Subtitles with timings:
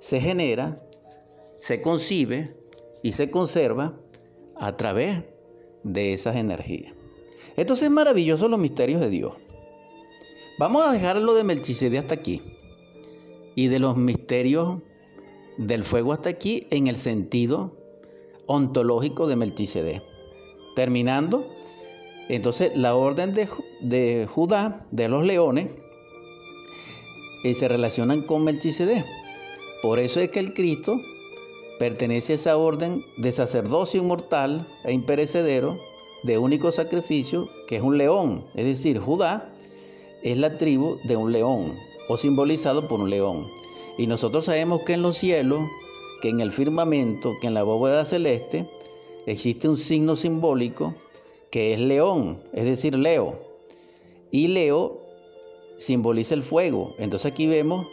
[0.00, 0.82] se genera,
[1.60, 2.56] se concibe
[3.02, 3.94] y se conserva
[4.56, 5.22] a través
[5.84, 6.94] de esas energías.
[7.56, 9.34] Entonces es maravilloso los misterios de Dios.
[10.58, 12.42] Vamos a dejarlo de Melchizedek hasta aquí
[13.54, 14.78] y de los misterios
[15.58, 17.76] del fuego hasta aquí en el sentido
[18.46, 20.02] ontológico de Melchizedek.
[20.76, 21.46] Terminando,
[22.30, 25.68] entonces la orden de, Judá, de los leones,
[27.44, 29.04] eh, se relacionan con Melchizedek.
[29.82, 31.00] Por eso es que el Cristo
[31.78, 35.78] pertenece a esa orden de sacerdocio inmortal e imperecedero
[36.22, 38.44] de único sacrificio, que es un león.
[38.54, 39.52] Es decir, Judá
[40.22, 41.74] es la tribu de un león,
[42.08, 43.48] o simbolizado por un león.
[43.96, 45.62] Y nosotros sabemos que en los cielos,
[46.20, 48.68] que en el firmamento, que en la bóveda celeste,
[49.26, 50.94] existe un signo simbólico
[51.50, 53.38] que es león, es decir, Leo.
[54.30, 55.00] Y Leo
[55.78, 56.94] simboliza el fuego.
[56.98, 57.86] Entonces aquí vemos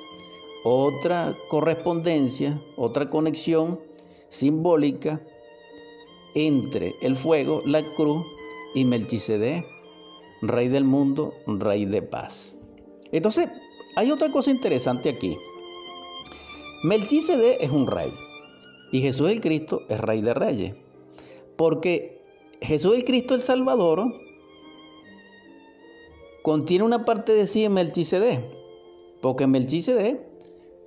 [0.70, 3.80] otra correspondencia, otra conexión
[4.27, 5.21] simbólica
[6.35, 8.26] entre el fuego, la cruz
[8.76, 9.65] y Melchizedek,
[10.41, 12.57] rey del mundo, rey de paz.
[13.13, 13.48] Entonces,
[13.96, 15.37] hay otra cosa interesante aquí.
[16.84, 18.12] Melchizedek es un rey
[18.91, 20.76] y Jesús el Cristo es rey de reyes.
[21.55, 22.21] Porque
[22.62, 24.04] Jesús el Cristo el Salvador
[26.43, 28.43] contiene una parte de sí en Melchizedek.
[29.21, 30.27] Porque Melchizedek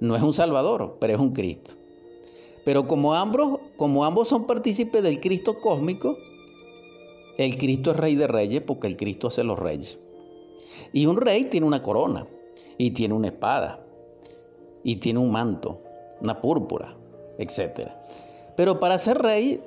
[0.01, 1.73] no es un Salvador, pero es un Cristo.
[2.65, 6.17] Pero como ambos, como ambos son partícipes del Cristo cósmico,
[7.39, 9.99] el Cristo es rey de reyes porque el Cristo hace los reyes.
[10.93, 12.27] Y un rey tiene una corona,
[12.77, 13.85] y tiene una espada,
[14.83, 15.81] y tiene un manto,
[16.21, 16.97] una púrpura,
[17.39, 17.91] etc.
[18.57, 19.63] Pero para ser rey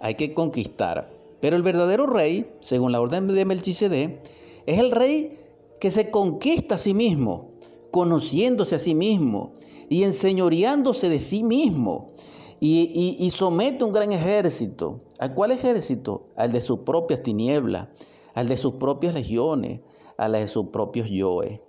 [0.00, 1.10] hay que conquistar.
[1.40, 4.20] Pero el verdadero rey, según la orden de Melchizedek,
[4.66, 5.38] es el rey
[5.80, 7.47] que se conquista a sí mismo,
[7.90, 9.54] conociéndose a sí mismo
[9.88, 12.12] y enseñoreándose de sí mismo.
[12.60, 15.02] Y, somete un gran ejército.
[15.18, 16.28] ¿A cuál ejército?
[16.36, 17.88] Al de sus propias tinieblas,
[18.34, 19.80] al de sus propias legiones,
[20.16, 21.60] a las de sus propios yoes.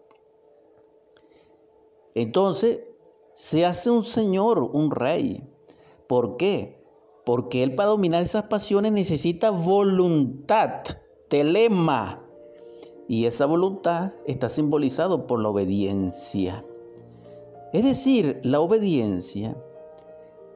[2.16, 2.82] Entonces,
[3.34, 5.48] se hace un señor, un rey.
[6.08, 6.84] ¿Por qué?
[7.26, 10.82] Porque él para dominar esas pasiones necesita voluntad,
[11.30, 12.26] telema.
[13.10, 16.64] Y esa voluntad está simbolizado por la obediencia.
[17.74, 19.58] Es decir, la obediencia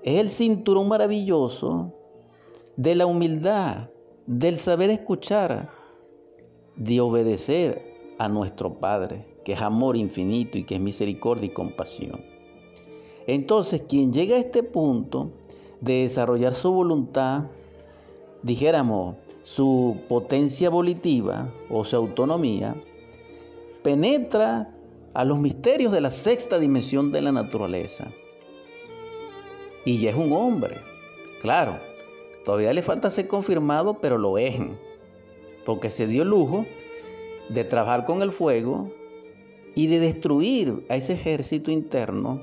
[0.03, 1.91] es el cinturón maravilloso
[2.75, 3.90] de la humildad,
[4.28, 5.72] del saber escuchar,
[6.75, 7.81] de obedecer
[8.19, 12.24] a nuestro Padre, que es amor infinito y que es misericordia y compasión.
[13.25, 15.31] Entonces, quien llega a este punto
[15.81, 17.46] de desarrollar su voluntad,
[18.44, 22.76] dijéramos, su potencia volitiva o su autonomía,
[23.81, 24.74] penetra
[25.14, 28.12] a los misterios de la sexta dimensión de la naturaleza.
[29.86, 30.82] Y ya es un hombre.
[31.42, 31.80] Claro,
[32.46, 34.56] todavía le falta ser confirmado, pero lo es.
[35.66, 36.66] Porque se dio el lujo
[37.50, 38.92] de trabajar con el fuego
[39.76, 42.42] y de destruir a ese ejército interno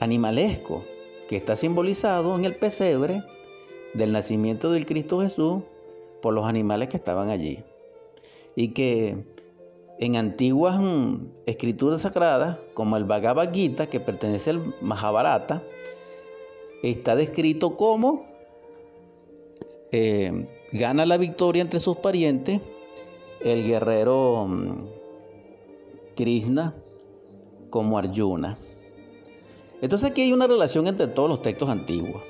[0.00, 0.84] animalesco
[1.28, 3.22] que está simbolizado en el pesebre
[3.94, 5.62] del nacimiento del Cristo Jesús
[6.20, 7.64] por los animales que estaban allí.
[8.56, 9.24] Y que
[9.98, 15.62] en antiguas mm, escrituras sagradas, como el Bhagavad Gita, que pertenece al Mahabharata,
[16.82, 18.26] está descrito como
[19.92, 22.60] eh, gana la victoria entre sus parientes
[23.40, 24.86] el guerrero mm,
[26.16, 26.74] Krishna
[27.70, 28.58] como Arjuna.
[29.82, 32.22] Entonces aquí hay una relación entre todos los textos antiguos.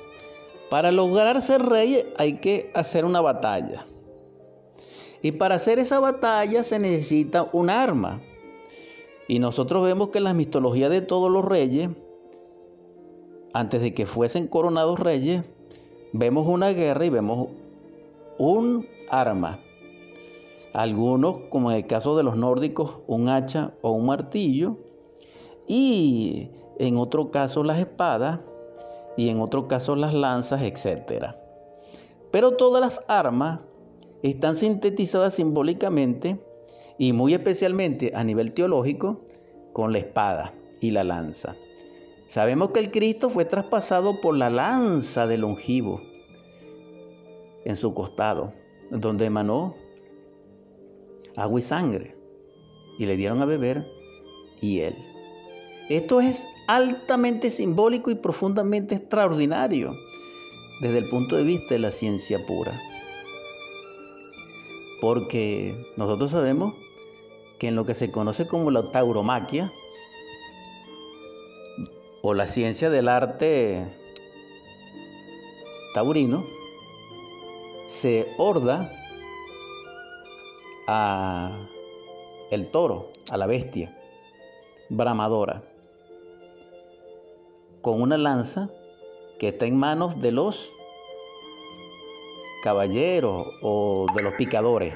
[0.69, 3.85] Para lograr ser rey hay que hacer una batalla.
[5.21, 8.21] Y para hacer esa batalla se necesita un arma.
[9.27, 11.89] Y nosotros vemos que en la mitología de todos los reyes,
[13.53, 15.43] antes de que fuesen coronados reyes,
[16.13, 17.47] vemos una guerra y vemos
[18.37, 19.59] un arma.
[20.73, 24.77] Algunos, como en el caso de los nórdicos, un hacha o un martillo.
[25.67, 28.41] Y en otro caso las espadas
[29.17, 31.35] y en otro caso las lanzas, etc.
[32.31, 33.61] Pero todas las armas
[34.23, 36.39] están sintetizadas simbólicamente
[36.97, 39.21] y muy especialmente a nivel teológico
[39.73, 41.55] con la espada y la lanza.
[42.27, 46.01] Sabemos que el Cristo fue traspasado por la lanza del longivo
[47.65, 48.53] en su costado,
[48.89, 49.75] donde emanó
[51.35, 52.15] agua y sangre,
[52.97, 53.85] y le dieron a beber
[54.61, 54.95] y él.
[55.89, 59.95] Esto es altamente simbólico y profundamente extraordinario
[60.81, 62.79] desde el punto de vista de la ciencia pura.
[65.01, 66.73] Porque nosotros sabemos
[67.59, 69.71] que en lo que se conoce como la tauromaquia
[72.21, 73.85] o la ciencia del arte
[75.93, 76.43] taurino
[77.87, 78.91] se horda
[80.87, 81.67] a
[82.51, 83.97] el toro, a la bestia
[84.89, 85.63] bramadora,
[87.85, 88.67] con una lanza
[89.37, 90.71] que está en manos de los
[92.63, 94.95] caballeros o de los picadores.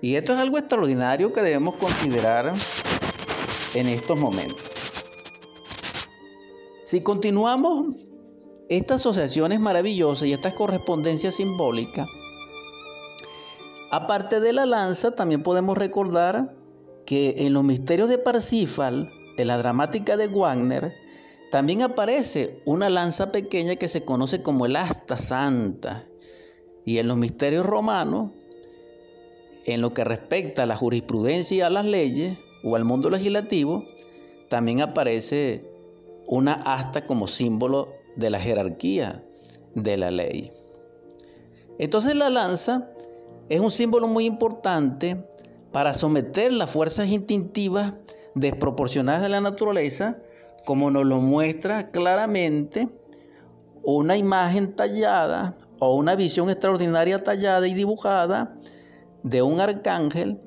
[0.00, 2.54] Y esto es algo extraordinario que debemos considerar
[3.74, 4.64] en estos momentos.
[6.84, 7.96] Si continuamos
[8.70, 12.08] estas asociaciones maravillosas y estas correspondencias simbólicas,
[13.90, 16.56] aparte de la lanza, también podemos recordar
[17.04, 21.03] que en los misterios de Parsifal, en la dramática de Wagner,
[21.50, 26.06] también aparece una lanza pequeña que se conoce como el asta santa.
[26.84, 28.32] Y en los misterios romanos,
[29.64, 33.84] en lo que respecta a la jurisprudencia y a las leyes o al mundo legislativo,
[34.48, 35.70] también aparece
[36.26, 39.24] una asta como símbolo de la jerarquía
[39.74, 40.52] de la ley.
[41.78, 42.90] Entonces la lanza
[43.48, 45.24] es un símbolo muy importante
[45.72, 47.94] para someter las fuerzas instintivas
[48.34, 50.18] desproporcionadas de la naturaleza,
[50.64, 52.88] como nos lo muestra claramente
[53.82, 58.56] una imagen tallada o una visión extraordinaria tallada y dibujada
[59.22, 60.40] de un arcángel,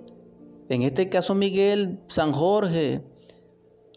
[0.69, 3.03] en este caso Miguel, San Jorge,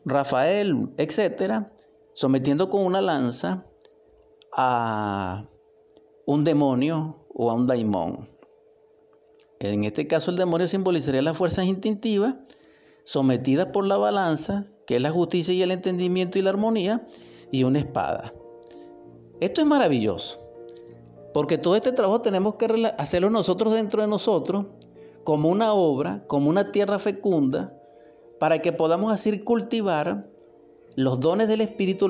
[0.04, 1.72] Rafael, etcétera,
[2.14, 3.64] sometiendo con una lanza
[4.52, 5.46] a
[6.26, 8.28] un demonio o a un daimón.
[9.58, 12.36] En este caso el demonio simbolizaría las fuerzas instintivas
[13.04, 17.06] sometidas por la balanza, que es la justicia y el entendimiento y la armonía,
[17.52, 18.34] y una espada.
[19.38, 20.40] Esto es maravilloso.
[21.32, 22.66] Porque todo este trabajo tenemos que
[22.98, 24.66] hacerlo nosotros dentro de nosotros,
[25.22, 27.72] como una obra, como una tierra fecunda,
[28.40, 30.28] para que podamos así cultivar
[30.96, 32.06] los dones del Espíritu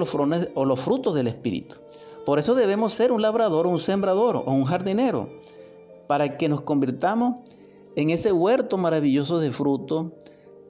[0.55, 1.77] o los frutos del Espíritu.
[2.25, 5.29] Por eso debemos ser un labrador, un sembrador o un jardinero,
[6.07, 7.47] para que nos convirtamos
[7.95, 10.13] en ese huerto maravilloso de fruto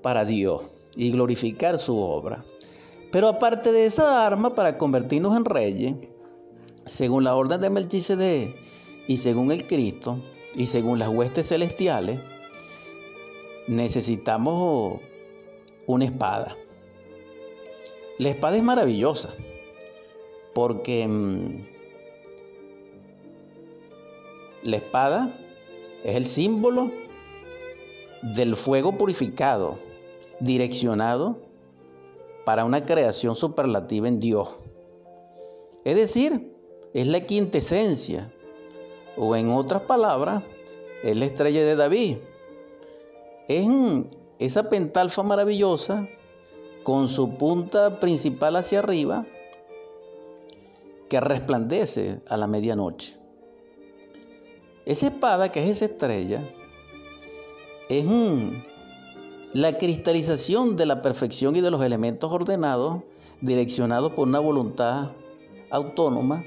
[0.03, 0.63] para Dios
[0.97, 2.45] y glorificar su obra.
[3.11, 5.95] Pero aparte de esa arma para convertirnos en reyes,
[6.87, 8.57] según la orden de Melchizedek
[9.07, 10.23] y según el Cristo
[10.55, 12.21] y según las huestes celestiales,
[13.67, 15.01] necesitamos
[15.87, 16.57] una espada.
[18.19, 19.31] La espada es maravillosa
[20.55, 21.67] porque mm,
[24.65, 25.39] la espada
[26.05, 26.91] es el símbolo
[28.23, 29.79] del fuego purificado,
[30.41, 31.39] direccionado
[32.45, 34.57] para una creación superlativa en Dios.
[35.85, 36.55] Es decir,
[36.93, 38.33] es la quintesencia,
[39.17, 40.43] o en otras palabras,
[41.03, 42.17] es la estrella de David.
[43.49, 43.67] Es
[44.39, 46.09] esa pentalfa maravillosa
[46.83, 49.27] con su punta principal hacia arriba
[51.09, 53.17] que resplandece a la medianoche.
[54.87, 56.49] Esa espada, que es esa estrella,
[57.89, 58.05] es
[59.53, 63.03] la cristalización de la perfección y de los elementos ordenados,
[63.41, 65.11] direccionados por una voluntad
[65.71, 66.45] autónoma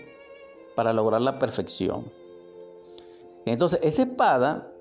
[0.75, 2.05] para lograr la perfección.
[3.45, 4.71] Entonces, esa espada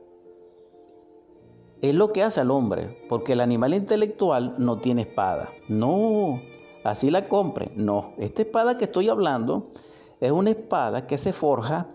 [1.81, 5.51] es lo que hace al hombre, porque el animal intelectual no tiene espada.
[5.69, 6.41] No,
[6.85, 7.73] así la compre.
[7.75, 9.73] No, esta espada que estoy hablando
[10.21, 11.89] es una espada que se forja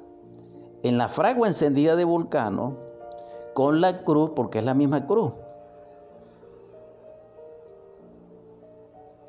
[0.83, 2.77] en la fragua encendida de Vulcano
[3.53, 5.31] con la cruz, porque es la misma cruz.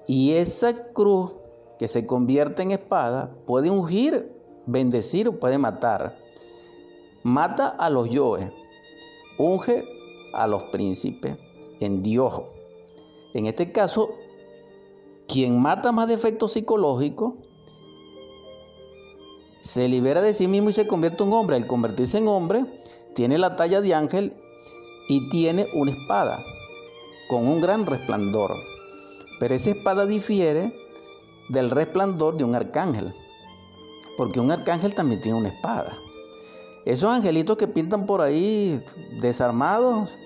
[0.09, 1.33] Y esa cruz
[1.79, 4.33] que se convierte en espada puede ungir,
[4.65, 6.17] bendecir o puede matar.
[7.23, 8.50] Mata a los yoes,
[9.38, 9.85] unge
[10.33, 11.37] a los príncipes
[11.81, 12.43] en Dios.
[13.35, 14.09] En este caso,
[15.29, 17.35] quien mata más defectos psicológicos
[19.61, 21.57] se libera de sí mismo y se convierte en hombre.
[21.57, 22.65] Al convertirse en hombre,
[23.15, 24.35] tiene la talla de ángel
[25.11, 26.43] y tiene una espada
[27.29, 28.55] con un gran resplandor.
[29.38, 30.75] Pero esa espada difiere
[31.49, 33.14] del resplandor de un arcángel,
[34.16, 35.97] porque un arcángel también tiene una espada.
[36.85, 38.80] Esos angelitos que pintan por ahí
[39.21, 40.16] desarmados,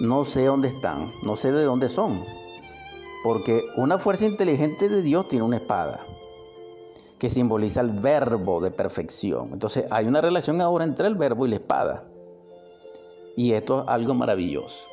[0.00, 2.24] no sé dónde están, no sé de dónde son,
[3.22, 6.06] porque una fuerza inteligente de Dios tiene una espada
[7.18, 9.50] que simboliza el verbo de perfección.
[9.52, 12.04] Entonces hay una relación ahora entre el verbo y la espada.
[13.36, 14.84] Y esto es algo maravilloso.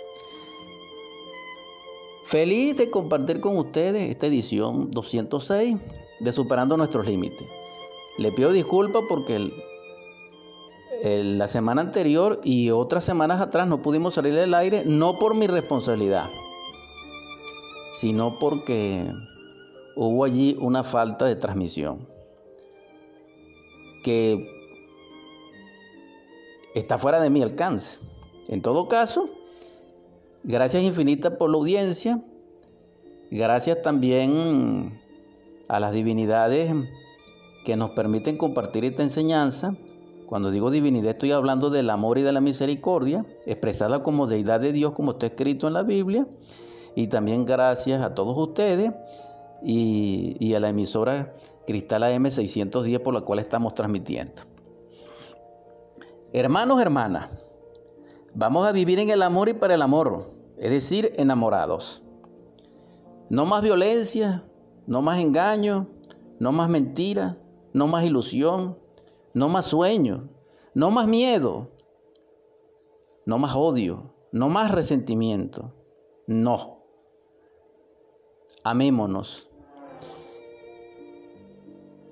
[2.25, 5.75] Feliz de compartir con ustedes esta edición 206
[6.21, 7.47] de Superando Nuestros Límites.
[8.17, 9.51] Le pido disculpas porque
[11.03, 15.47] la semana anterior y otras semanas atrás no pudimos salir del aire, no por mi
[15.47, 16.29] responsabilidad,
[17.91, 19.05] sino porque
[19.97, 22.07] hubo allí una falta de transmisión
[24.03, 24.47] que
[26.73, 27.99] está fuera de mi alcance.
[28.47, 29.29] En todo caso,
[30.43, 32.21] gracias infinitas por la audiencia,
[33.31, 35.00] gracias también
[35.67, 36.73] a las divinidades
[37.65, 39.75] que nos permiten compartir esta enseñanza.
[40.27, 44.73] Cuando digo divinidad estoy hablando del amor y de la misericordia, expresada como deidad de
[44.73, 46.27] Dios como está escrito en la Biblia.
[46.95, 48.91] Y también gracias a todos ustedes
[49.63, 51.33] y, a la emisora
[51.65, 54.41] Cristal AM610 por la cual estamos transmitiendo.
[56.33, 57.29] Hermanos, hermanas,
[58.35, 62.03] vamos a vivir en el amor y para el amor, es decir, enamorados.
[63.29, 64.43] No más violencia,
[64.85, 65.87] no más engaño,
[66.39, 67.37] no más mentira,
[67.73, 68.77] no más ilusión,
[69.33, 70.29] no más sueño,
[70.73, 71.71] no más miedo,
[73.25, 75.73] no más odio, no más resentimiento.
[76.27, 76.83] No.
[78.63, 79.49] Amémonos.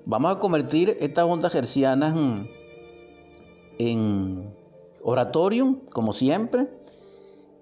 [0.04, 2.14] Vamos a convertir estas ondas gercianas
[3.78, 4.61] en
[5.02, 6.68] oratorium, como siempre.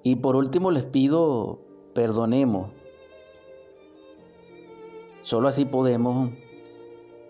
[0.02, 1.60] Y por último les pido
[1.94, 2.70] perdonemos.
[5.22, 6.30] Solo así podemos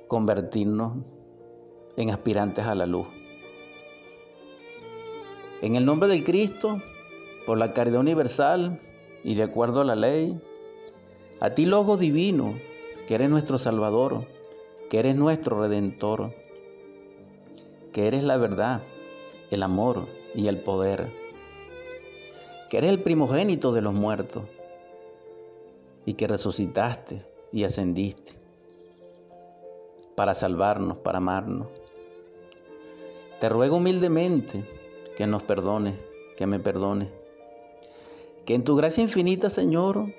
[0.06, 0.92] convertirnos
[1.96, 3.06] en aspirantes a la luz.
[5.62, 6.80] En el nombre del Cristo,
[7.46, 8.80] por la caridad universal
[9.24, 10.40] y de acuerdo a la ley,
[11.40, 12.54] a ti, Logo Divino,
[13.06, 14.26] que eres nuestro Salvador,
[14.88, 16.34] que eres nuestro Redentor,
[17.92, 18.82] que eres la verdad,
[19.50, 21.12] el amor y el poder,
[22.68, 24.44] que eres el primogénito de los muertos
[26.06, 28.32] y que resucitaste y ascendiste
[30.14, 31.68] para salvarnos, para amarnos.
[33.40, 34.68] Te ruego humildemente
[35.16, 35.98] que nos perdone,
[36.36, 37.10] que me perdone.
[38.44, 40.12] Que en tu gracia infinita, Señor,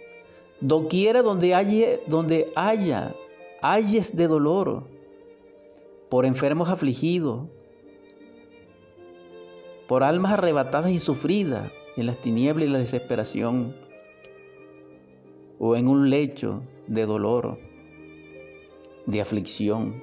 [0.60, 3.16] doquiera donde haya, donde haya,
[3.62, 4.84] hayes de dolor,
[6.10, 7.48] por enfermos afligidos,
[9.92, 13.76] por almas arrebatadas y sufridas en las tinieblas y la desesperación,
[15.60, 17.60] o en un lecho de dolor
[19.06, 20.02] de aflicción,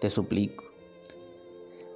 [0.00, 0.64] te suplico.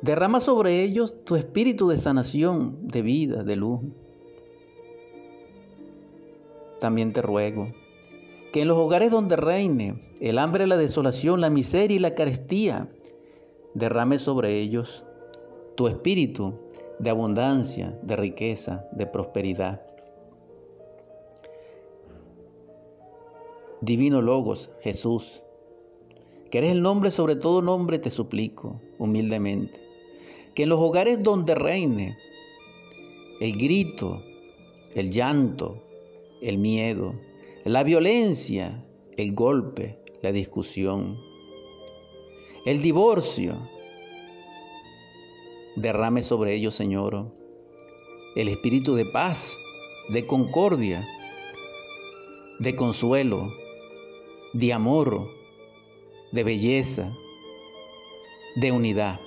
[0.02, 3.80] Derrama sobre ellos tu espíritu de sanación, de vida, de luz.
[6.80, 7.72] También te ruego
[8.52, 12.92] que en los hogares donde reine el hambre, la desolación, la miseria y la carestía,
[13.72, 15.06] derrame sobre ellos
[15.78, 16.58] tu espíritu
[16.98, 19.80] de abundancia, de riqueza, de prosperidad.
[23.80, 25.44] Divino Logos, Jesús,
[26.50, 29.80] que eres el nombre sobre todo nombre, te suplico humildemente,
[30.56, 32.18] que en los hogares donde reine
[33.40, 34.20] el grito,
[34.96, 35.80] el llanto,
[36.42, 37.14] el miedo,
[37.64, 38.84] la violencia,
[39.16, 41.16] el golpe, la discusión,
[42.66, 43.77] el divorcio,
[45.80, 47.32] derrame sobre ellos, Señor,
[48.34, 49.56] el espíritu de paz,
[50.08, 51.06] de concordia,
[52.58, 53.52] de consuelo,
[54.52, 55.30] de amor,
[56.32, 57.12] de belleza,
[58.56, 59.20] de unidad,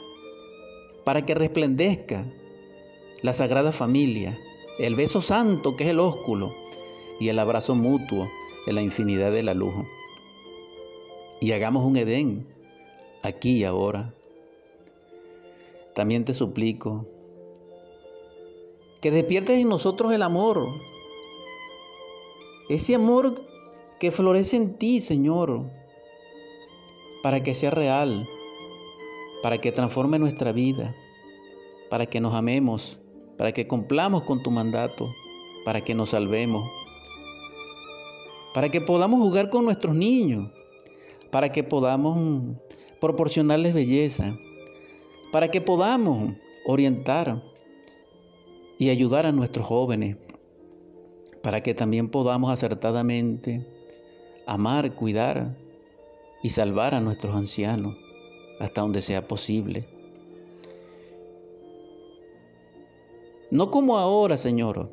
[1.04, 2.26] para que resplandezca
[3.22, 4.38] la Sagrada Familia,
[4.80, 6.54] el beso santo que es el ósculo
[7.20, 8.30] y el abrazo mutuo
[8.68, 9.74] en la infinidad de la luz.
[11.40, 12.48] Y hagamos un Edén
[13.24, 14.14] aquí y ahora.
[15.94, 17.08] También te suplico
[19.02, 20.68] que despiertes en nosotros el amor,
[22.70, 23.42] ese amor
[24.00, 25.70] que florece en ti, Señor,
[27.24, 28.28] para que sea real,
[29.42, 30.96] para que transforme nuestra vida,
[31.90, 33.00] para que nos amemos,
[33.38, 35.10] para que cumplamos con tu mandato,
[35.66, 36.70] para que nos salvemos,
[38.54, 40.52] para que podamos jugar con nuestros niños,
[41.32, 42.56] para que podamos
[43.00, 44.38] proporcionarles belleza,
[45.32, 46.34] para que podamos
[46.66, 47.42] orientar
[48.78, 50.18] y ayudar a nuestros jóvenes,
[51.42, 53.66] para que también podamos acertadamente
[54.46, 55.56] amar, cuidar
[56.44, 57.96] y salvar a nuestros ancianos
[58.60, 59.88] hasta donde sea posible.
[63.50, 64.90] No como ahora, Señor,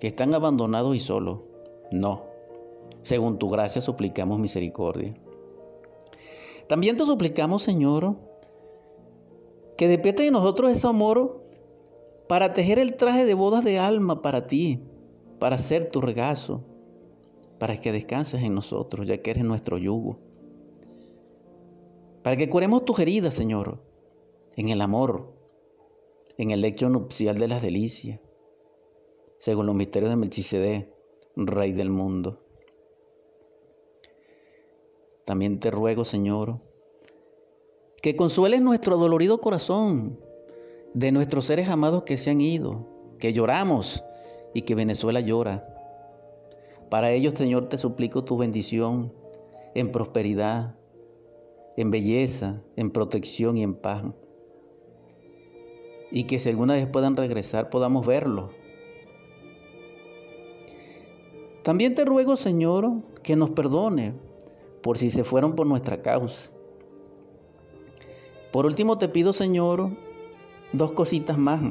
[0.00, 1.40] que están abandonados y solos.
[1.90, 2.24] No.
[3.02, 5.14] Según tu gracia suplicamos misericordia.
[6.68, 8.16] También te suplicamos, Señor,
[9.82, 11.44] que despierte en nosotros ese amor
[12.28, 14.80] para tejer el traje de bodas de alma para ti,
[15.40, 16.62] para hacer tu regazo,
[17.58, 20.20] para que descanses en nosotros, ya que eres nuestro yugo
[22.22, 23.82] para que curemos tus heridas, Señor,
[24.54, 25.34] en el amor,
[26.38, 28.20] en el lecho nupcial de las delicias,
[29.36, 30.94] según los misterios de Melchizedek,
[31.34, 32.38] Rey del mundo.
[35.24, 36.60] también te ruego, Señor,
[38.02, 40.18] que consueles nuestro dolorido corazón
[40.92, 42.88] de nuestros seres amados que se han ido,
[43.20, 44.02] que lloramos
[44.52, 45.68] y que Venezuela llora.
[46.90, 49.14] Para ellos, Señor, te suplico tu bendición
[49.76, 50.74] en prosperidad,
[51.76, 54.04] en belleza, en protección y en paz.
[56.10, 58.50] Y que si alguna vez puedan regresar, podamos verlo.
[61.62, 62.90] También te ruego, Señor,
[63.22, 64.12] que nos perdone
[64.82, 66.50] por si se fueron por nuestra causa.
[68.52, 69.90] Por último te pido, Señor,
[70.72, 71.62] dos cositas más.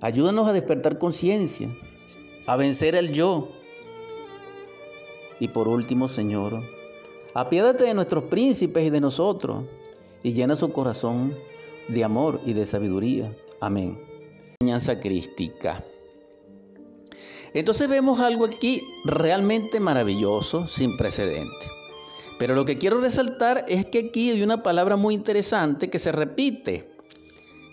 [0.00, 1.68] Ayúdanos a despertar conciencia,
[2.46, 3.48] a vencer el yo.
[5.40, 6.62] Y por último, Señor,
[7.34, 9.64] apiádate de nuestros príncipes y de nosotros
[10.22, 11.36] y llena su corazón
[11.88, 13.36] de amor y de sabiduría.
[13.60, 14.00] Amén.
[14.60, 15.84] Enseñanza crística.
[17.54, 21.81] Entonces vemos algo aquí realmente maravilloso, sin precedente.
[22.42, 26.10] Pero lo que quiero resaltar es que aquí hay una palabra muy interesante que se
[26.10, 26.90] repite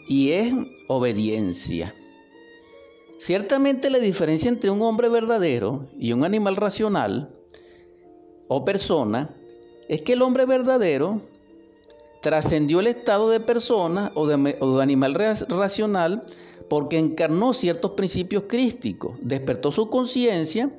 [0.07, 0.53] y es
[0.87, 1.95] obediencia.
[3.17, 7.33] Ciertamente la diferencia entre un hombre verdadero y un animal racional
[8.47, 9.35] o persona
[9.87, 11.23] es que el hombre verdadero
[12.21, 15.15] trascendió el estado de persona o de, animal
[15.47, 16.25] racional
[16.69, 20.69] porque encarnó ciertos principios crísticos, despertó su conciencia,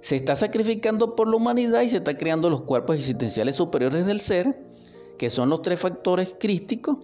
[0.00, 4.20] se está sacrificando por la humanidad y se está creando los cuerpos existenciales superiores del
[4.20, 4.62] ser,
[5.18, 6.98] que son los tres factores crísticos.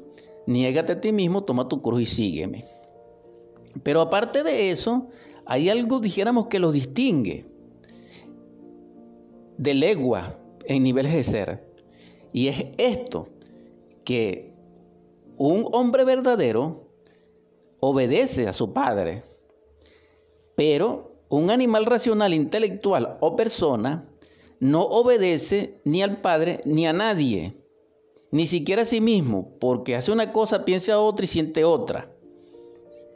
[0.47, 2.65] Niégate a ti mismo, toma tu cruz y sígueme.
[3.83, 5.09] Pero aparte de eso,
[5.47, 7.47] hay algo, dijéramos, que lo distingue
[9.59, 11.75] de legua en niveles de ser.
[12.33, 13.29] Y es esto,
[14.05, 14.53] que
[15.37, 16.89] un hombre verdadero
[17.81, 19.25] obedece a su padre.
[20.55, 24.09] Pero un animal racional, intelectual o persona
[24.61, 27.57] no obedece ni al padre ni a nadie,
[28.31, 32.11] ni siquiera a sí mismo, porque hace una cosa, piensa otra y siente otra.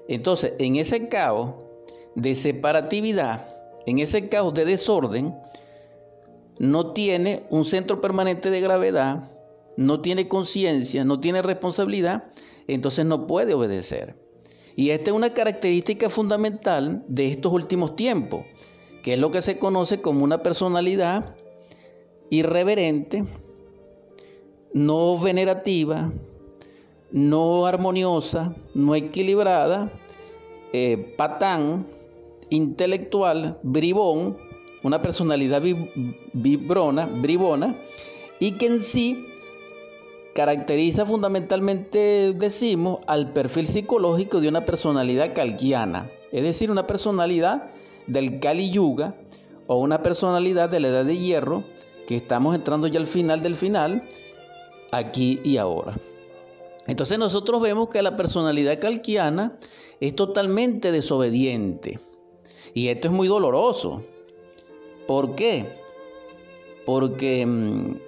[0.09, 1.55] Entonces, en ese caos
[2.15, 3.47] de separatividad,
[3.87, 5.35] en ese caos de desorden,
[6.59, 9.31] no tiene un centro permanente de gravedad,
[9.77, 12.25] no tiene conciencia, no tiene responsabilidad,
[12.67, 14.17] entonces no puede obedecer.
[14.79, 18.45] Y esta es una característica fundamental de estos últimos tiempos,
[19.03, 21.35] que es lo que se conoce como una personalidad
[22.31, 23.25] irreverente,
[24.73, 26.13] no venerativa,
[27.11, 29.91] no armoniosa, no equilibrada,
[30.73, 31.89] eh, patán,
[32.49, 34.39] intelectual, bribón,
[34.85, 35.61] una personalidad
[36.33, 37.81] vibrona, bribona,
[38.39, 39.27] y que en sí
[40.39, 47.71] caracteriza fundamentalmente, decimos, al perfil psicológico de una personalidad calquiana, es decir, una personalidad
[48.07, 49.17] del Kali Yuga
[49.67, 51.65] o una personalidad de la edad de hierro,
[52.07, 54.05] que estamos entrando ya al final del final,
[54.93, 55.99] aquí y ahora.
[56.87, 59.59] Entonces nosotros vemos que la personalidad calquiana
[59.99, 61.99] es totalmente desobediente.
[62.75, 64.05] Y esto es muy doloroso.
[65.09, 65.81] ¿Por qué?
[66.87, 68.08] Porque mm,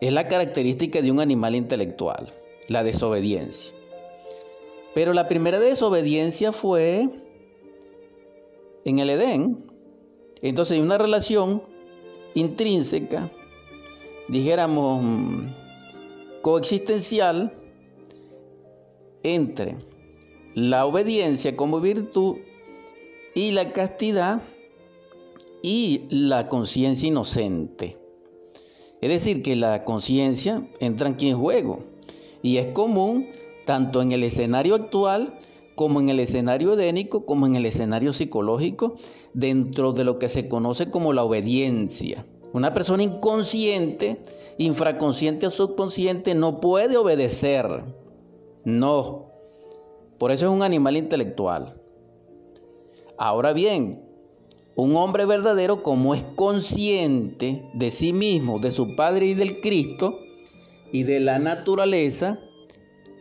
[0.00, 2.32] es la característica de un animal intelectual,
[2.68, 3.74] la desobediencia.
[4.94, 7.08] Pero la primera desobediencia fue
[8.84, 9.70] en el Edén.
[10.42, 11.62] Entonces hay una relación
[12.34, 13.30] intrínseca,
[14.28, 15.46] dijéramos, mm,
[16.42, 17.52] coexistencial
[19.22, 19.76] entre
[20.54, 22.38] la obediencia como virtud
[23.34, 24.42] y la castidad
[25.62, 27.99] y la conciencia inocente.
[29.00, 31.80] Es decir, que la conciencia entra aquí en juego
[32.42, 33.28] y es común
[33.64, 35.34] tanto en el escenario actual
[35.74, 38.96] como en el escenario edénico, como en el escenario psicológico,
[39.32, 42.26] dentro de lo que se conoce como la obediencia.
[42.52, 44.20] Una persona inconsciente,
[44.58, 47.84] infraconsciente o subconsciente no puede obedecer.
[48.64, 49.30] No.
[50.18, 51.80] Por eso es un animal intelectual.
[53.16, 54.02] Ahora bien,
[54.80, 60.20] un hombre verdadero, como es consciente de sí mismo, de su Padre y del Cristo
[60.92, 62.38] y de la naturaleza,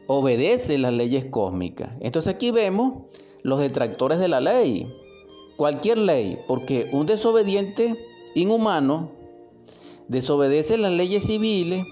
[0.08, 1.92] obedece las leyes cósmicas.
[2.00, 3.04] Entonces aquí vemos
[3.44, 4.92] los detractores de la ley.
[5.58, 7.96] Cualquier ley, porque un desobediente
[8.36, 9.12] inhumano
[10.08, 11.86] desobedece las leyes civiles,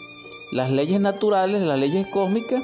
[0.51, 2.63] las leyes naturales, las leyes cósmicas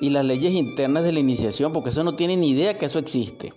[0.00, 2.98] y las leyes internas de la iniciación, porque eso no tiene ni idea que eso
[2.98, 3.54] existe.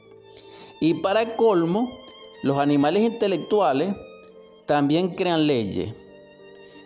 [0.79, 1.91] Y para colmo,
[2.45, 3.95] los animales intelectuales
[4.67, 5.95] también crean leyes.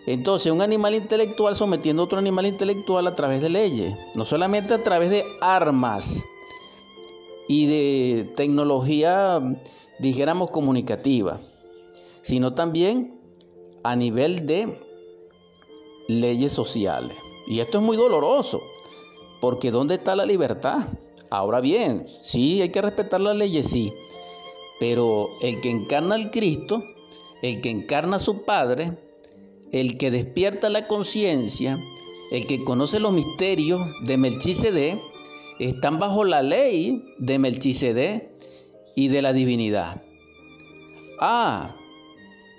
[0.05, 4.73] Entonces, un animal intelectual sometiendo a otro animal intelectual a través de leyes, no solamente
[4.73, 6.23] a través de armas
[7.49, 9.41] y de tecnología,
[9.99, 11.41] dijéramos, comunicativa,
[12.21, 13.19] sino también
[13.83, 14.79] a nivel de
[16.07, 17.17] leyes sociales.
[17.47, 18.61] Y esto es muy doloroso,
[19.41, 20.85] porque ¿dónde está la libertad?
[21.29, 23.91] Ahora bien, sí, hay que respetar las leyes, sí,
[24.79, 26.83] pero el que encarna al Cristo,
[27.41, 28.97] el que encarna a su Padre,
[29.71, 31.77] el que despierta la conciencia,
[32.31, 34.99] el que conoce los misterios de Melchizedek,
[35.59, 38.29] están bajo la ley de Melchizedek
[38.95, 40.01] y de la divinidad.
[41.19, 41.75] Ah,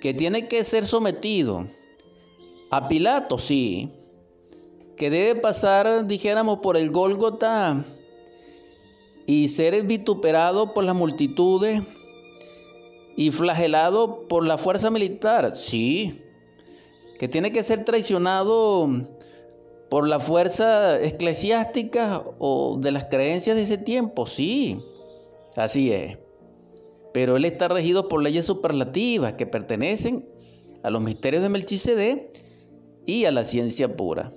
[0.01, 1.67] que tiene que ser sometido
[2.71, 3.91] a Pilato, sí.
[4.97, 7.83] Que debe pasar, dijéramos, por el Gólgota
[9.27, 11.83] y ser vituperado por las multitudes
[13.21, 16.23] y flagelado por la fuerza militar, sí.
[17.19, 18.89] Que tiene que ser traicionado
[19.91, 24.81] por la fuerza eclesiástica o de las creencias de ese tiempo, sí.
[25.55, 26.17] Así es.
[27.13, 30.27] Pero él está regido por leyes superlativas que pertenecen
[30.83, 32.31] a los misterios de Melchizedek
[33.05, 34.33] y a la ciencia pura.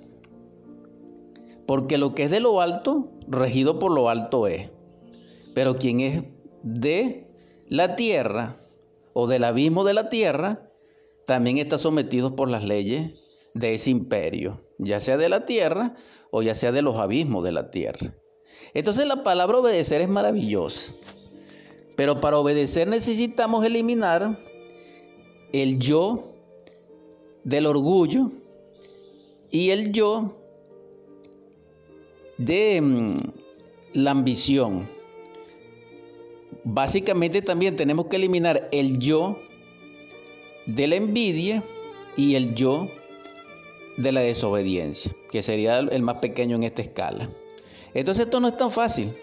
[1.66, 4.68] Porque lo que es de lo alto, regido por lo alto es.
[5.54, 6.22] Pero quien es
[6.62, 7.30] de
[7.70, 8.58] la tierra
[9.14, 10.70] o del abismo de la tierra,
[11.24, 13.12] también está sometido por las leyes
[13.54, 15.94] de ese imperio, ya sea de la tierra
[16.30, 18.14] o ya sea de los abismos de la tierra.
[18.74, 20.92] Entonces la palabra obedecer es maravillosa.
[21.96, 24.38] Pero para obedecer necesitamos eliminar
[25.52, 26.32] el yo
[27.44, 28.32] del orgullo
[29.50, 30.36] y el yo
[32.38, 33.18] de mm,
[33.92, 34.93] la ambición.
[36.64, 39.38] Básicamente también tenemos que eliminar el yo
[40.66, 41.62] de la envidia
[42.16, 42.88] y el yo
[43.98, 47.28] de la desobediencia, que sería el más pequeño en esta escala.
[47.92, 49.14] Entonces esto no es tan fácil.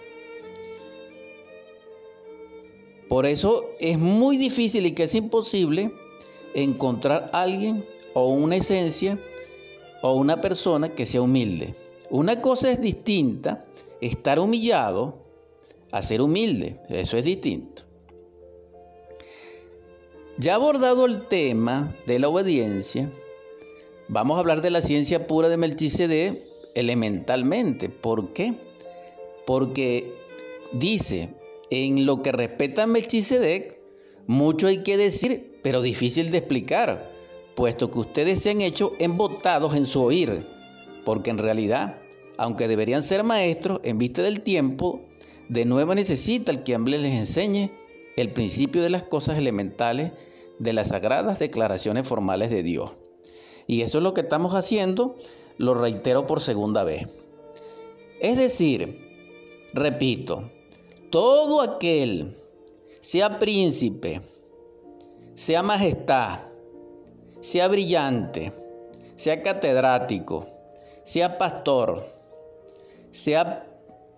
[3.09, 5.91] Por eso es muy difícil y que es imposible
[6.53, 9.19] encontrar alguien o una esencia
[10.01, 11.75] o una persona que sea humilde.
[12.09, 13.65] Una cosa es distinta
[13.99, 15.20] estar humillado
[15.91, 16.79] a ser humilde.
[16.89, 17.83] Eso es distinto.
[20.37, 23.11] Ya abordado el tema de la obediencia,
[24.07, 26.41] vamos a hablar de la ciencia pura de Melchizedek
[26.73, 27.89] elementalmente.
[27.89, 28.55] ¿Por qué?
[29.45, 30.15] Porque
[30.71, 31.29] dice,
[31.69, 33.79] en lo que respecta a Melchizedek,
[34.25, 37.11] mucho hay que decir, pero difícil de explicar,
[37.55, 40.47] puesto que ustedes se han hecho embotados en su oír,
[41.05, 41.97] porque en realidad,
[42.37, 45.01] aunque deberían ser maestros, en vista del tiempo,
[45.51, 47.71] de nuevo necesita el que les enseñe
[48.15, 50.13] el principio de las cosas elementales
[50.59, 52.93] de las sagradas declaraciones formales de Dios.
[53.67, 55.17] Y eso es lo que estamos haciendo,
[55.57, 57.05] lo reitero por segunda vez.
[58.21, 58.97] Es decir,
[59.73, 60.49] repito,
[61.09, 62.37] todo aquel,
[63.01, 64.21] sea príncipe,
[65.33, 66.39] sea majestad,
[67.41, 68.53] sea brillante,
[69.15, 70.47] sea catedrático,
[71.03, 72.05] sea pastor,
[73.09, 73.67] sea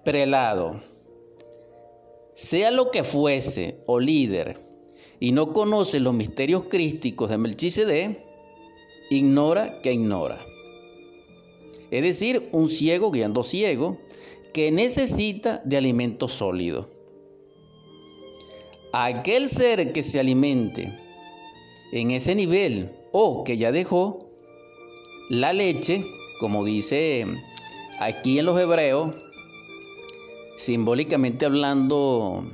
[0.04, 0.93] prelado,
[2.34, 4.60] sea lo que fuese o líder,
[5.20, 8.24] y no conoce los misterios crísticos de Melchizedek,
[9.10, 10.46] ignora que ignora.
[11.92, 14.00] Es decir, un ciego guiando ciego,
[14.54, 16.90] que necesita de alimento sólido.
[18.92, 20.94] Aquel ser que se alimente
[21.92, 24.30] en ese nivel o que ya dejó
[25.30, 26.06] la leche,
[26.40, 27.26] como dice
[28.00, 29.16] aquí en los hebreos,
[30.56, 32.46] simbólicamente hablando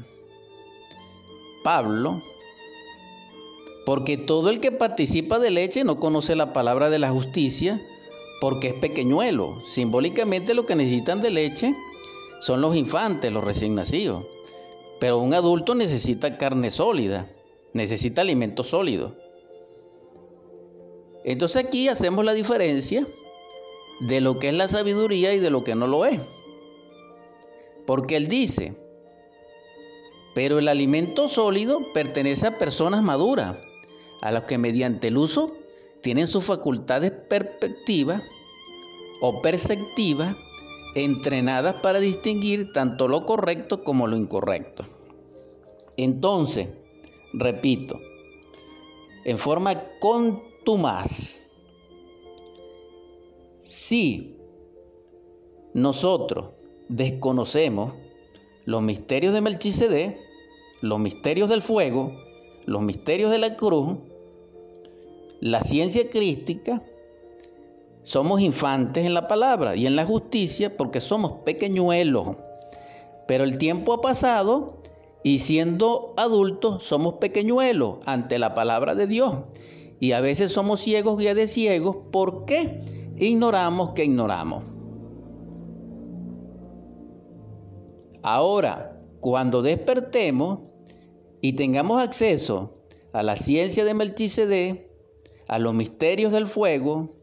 [1.63, 2.21] Pablo,
[3.85, 7.81] porque todo el que participa de leche no conoce la palabra de la justicia,
[8.39, 9.61] porque es pequeñuelo.
[9.67, 11.75] Simbólicamente lo que necesitan de leche
[12.39, 14.25] son los infantes, los recién nacidos.
[14.99, 17.29] Pero un adulto necesita carne sólida,
[17.73, 19.15] necesita alimento sólido.
[21.23, 23.05] Entonces aquí hacemos la diferencia
[23.99, 26.19] de lo que es la sabiduría y de lo que no lo es.
[27.89, 28.77] Porque él dice,
[30.35, 33.57] pero el alimento sólido pertenece a personas maduras,
[34.21, 35.53] a los que mediante el uso
[36.03, 38.21] tienen sus facultades perspectivas
[39.21, 40.35] o perceptivas
[40.93, 44.85] entrenadas para distinguir tanto lo correcto como lo incorrecto.
[45.97, 46.69] Entonces,
[47.33, 47.99] repito,
[49.25, 51.43] en forma contumaz,
[53.59, 54.37] si
[55.73, 56.58] nosotros
[56.89, 57.93] desconocemos
[58.65, 60.17] los misterios de Melchizedek,
[60.81, 62.11] los misterios del fuego,
[62.65, 63.97] los misterios de la cruz,
[65.39, 66.83] la ciencia crística,
[68.03, 72.37] somos infantes en la palabra y en la justicia porque somos pequeñuelos.
[73.27, 74.81] Pero el tiempo ha pasado
[75.23, 79.35] y siendo adultos somos pequeñuelos ante la palabra de Dios.
[79.99, 82.83] Y a veces somos ciegos guía de ciegos porque
[83.17, 84.78] ignoramos que ignoramos.
[88.21, 90.59] Ahora, cuando despertemos
[91.41, 92.73] y tengamos acceso
[93.13, 94.89] a la ciencia de Melchizedek,
[95.47, 97.15] a los misterios del fuego,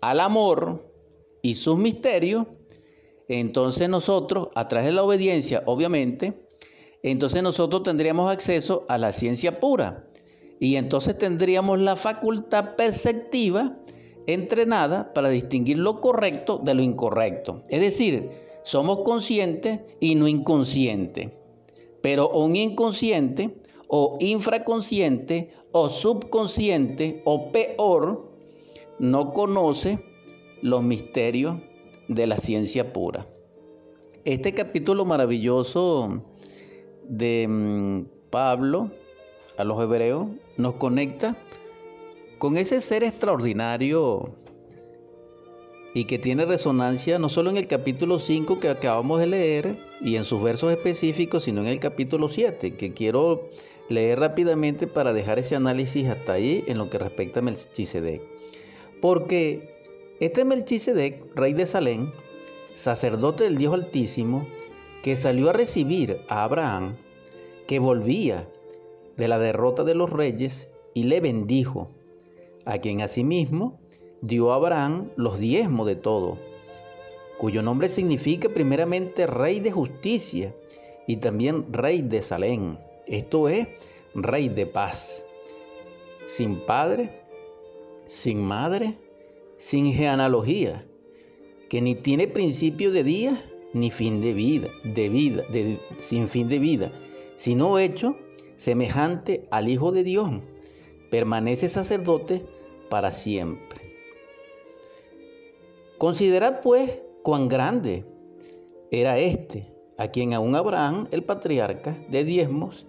[0.00, 0.92] al amor
[1.42, 2.46] y sus misterios,
[3.28, 6.46] entonces nosotros, a través de la obediencia, obviamente,
[7.02, 10.06] entonces nosotros tendríamos acceso a la ciencia pura.
[10.58, 13.78] Y entonces tendríamos la facultad perceptiva
[14.26, 17.62] entrenada para distinguir lo correcto de lo incorrecto.
[17.68, 18.28] Es decir,
[18.62, 21.30] somos conscientes y no inconscientes.
[22.02, 28.30] Pero un inconsciente o infraconsciente o subconsciente o peor
[28.98, 29.98] no conoce
[30.62, 31.56] los misterios
[32.08, 33.26] de la ciencia pura.
[34.24, 36.22] Este capítulo maravilloso
[37.08, 38.90] de mm, Pablo
[39.56, 41.36] a los hebreos nos conecta
[42.38, 44.34] con ese ser extraordinario
[45.94, 50.16] y que tiene resonancia no solo en el capítulo 5 que acabamos de leer y
[50.16, 53.50] en sus versos específicos, sino en el capítulo 7, que quiero
[53.88, 58.22] leer rápidamente para dejar ese análisis hasta ahí en lo que respecta a Melchizedek.
[59.00, 59.78] Porque
[60.20, 62.12] este Melchizedek, rey de Salem,
[62.72, 64.46] sacerdote del Dios Altísimo,
[65.02, 66.96] que salió a recibir a Abraham,
[67.66, 68.48] que volvía
[69.16, 71.90] de la derrota de los reyes, y le bendijo,
[72.64, 73.79] a quien asimismo
[74.22, 76.38] dio a Abraham los diezmos de todo,
[77.38, 80.54] cuyo nombre significa primeramente rey de justicia
[81.06, 83.66] y también rey de Salem, esto es,
[84.14, 85.24] rey de paz,
[86.26, 87.22] sin padre,
[88.04, 88.94] sin madre,
[89.56, 90.86] sin genealogía,
[91.68, 95.44] que ni tiene principio de día ni fin de vida, de vida,
[95.98, 96.92] sin fin de vida,
[97.36, 98.16] sino hecho
[98.56, 100.30] semejante al Hijo de Dios,
[101.10, 102.44] permanece sacerdote
[102.90, 103.69] para siempre.
[106.00, 108.06] Considerad pues cuán grande
[108.90, 112.86] era este, a quien aún Abraham, el patriarca, de diezmos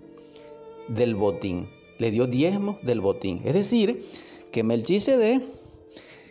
[0.88, 1.68] del botín.
[1.98, 3.42] Le dio diezmos del botín.
[3.44, 4.06] Es decir,
[4.54, 5.44] que Melchizedek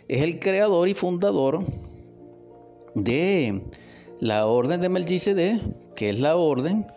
[0.07, 1.63] es el creador y fundador
[2.95, 3.61] de
[4.19, 5.61] la orden de Melchizedek,
[5.93, 6.87] que es la orden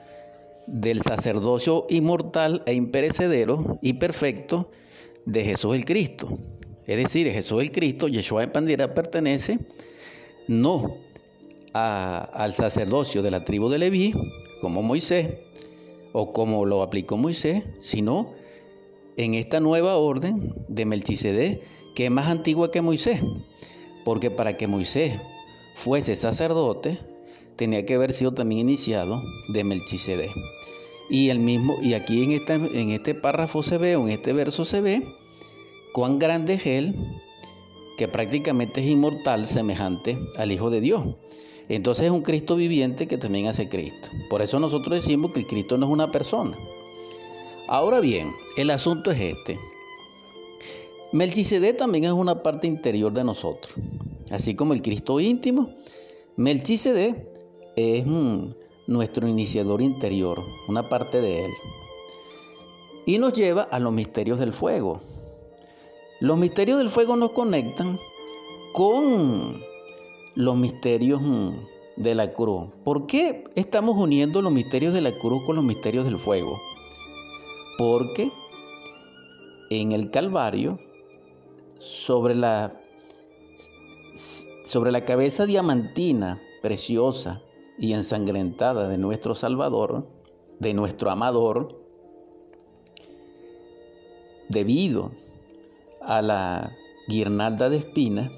[0.67, 4.71] del sacerdocio inmortal e imperecedero y perfecto
[5.27, 6.39] de Jesús el Cristo.
[6.87, 9.59] Es decir, Jesús el Cristo, Yeshua de Pandira, pertenece
[10.47, 10.99] no
[11.73, 14.15] al sacerdocio de la tribu de Leví,
[14.61, 15.29] como Moisés,
[16.13, 18.33] o como lo aplicó Moisés, sino
[19.17, 21.63] en esta nueva orden de Melchizedek,
[21.95, 23.21] que es más antigua que Moisés.
[24.05, 25.19] Porque para que Moisés
[25.75, 26.99] fuese sacerdote,
[27.57, 30.31] tenía que haber sido también iniciado de Melchizedek.
[31.11, 34.65] Y el mismo, y aquí en, en este párrafo se ve, o en este verso
[34.65, 35.03] se ve,
[35.95, 36.97] cuán grande es Él,
[37.97, 41.05] que prácticamente es inmortal, semejante al Hijo de Dios.
[41.69, 44.09] Entonces es un Cristo viviente que también hace Cristo.
[44.29, 46.59] Por eso nosotros decimos que Cristo no es una persona.
[47.69, 49.57] Ahora bien, el asunto es este.
[51.13, 53.73] Melchizedek también es una parte interior de nosotros.
[54.33, 55.77] Así como el Cristo íntimo,
[56.35, 57.25] Melchizedek
[57.77, 58.05] es
[58.89, 61.53] nuestro iniciador interior, una parte de él.
[63.07, 65.14] Y nos lleva a los misterios del fuego.
[66.21, 67.99] Los misterios del fuego nos conectan
[68.73, 69.61] con
[70.35, 71.51] los misterios mm,
[71.97, 72.69] de la cruz.
[72.85, 76.61] ¿Por qué estamos uniendo los misterios de la cruz con los misterios del fuego?
[77.79, 78.31] Porque
[79.71, 80.79] en el Calvario,
[81.79, 82.81] sobre la,
[84.65, 87.43] sobre la cabeza diamantina, preciosa
[87.77, 90.07] y ensangrentada de nuestro Salvador,
[90.61, 91.81] de nuestro amador,
[94.49, 95.11] debido
[96.07, 96.73] a la
[97.09, 98.31] guirnalda de espinas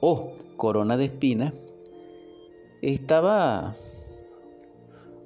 [0.00, 1.52] o corona de espinas,
[2.82, 3.76] estaba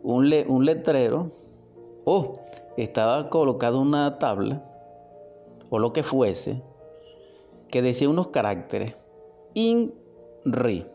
[0.02, 1.33] un, un letrero
[2.04, 2.40] o
[2.76, 4.64] estaba colocada una tabla
[5.70, 6.62] o lo que fuese
[7.68, 8.96] que decía unos caracteres.
[9.54, 10.87] INRI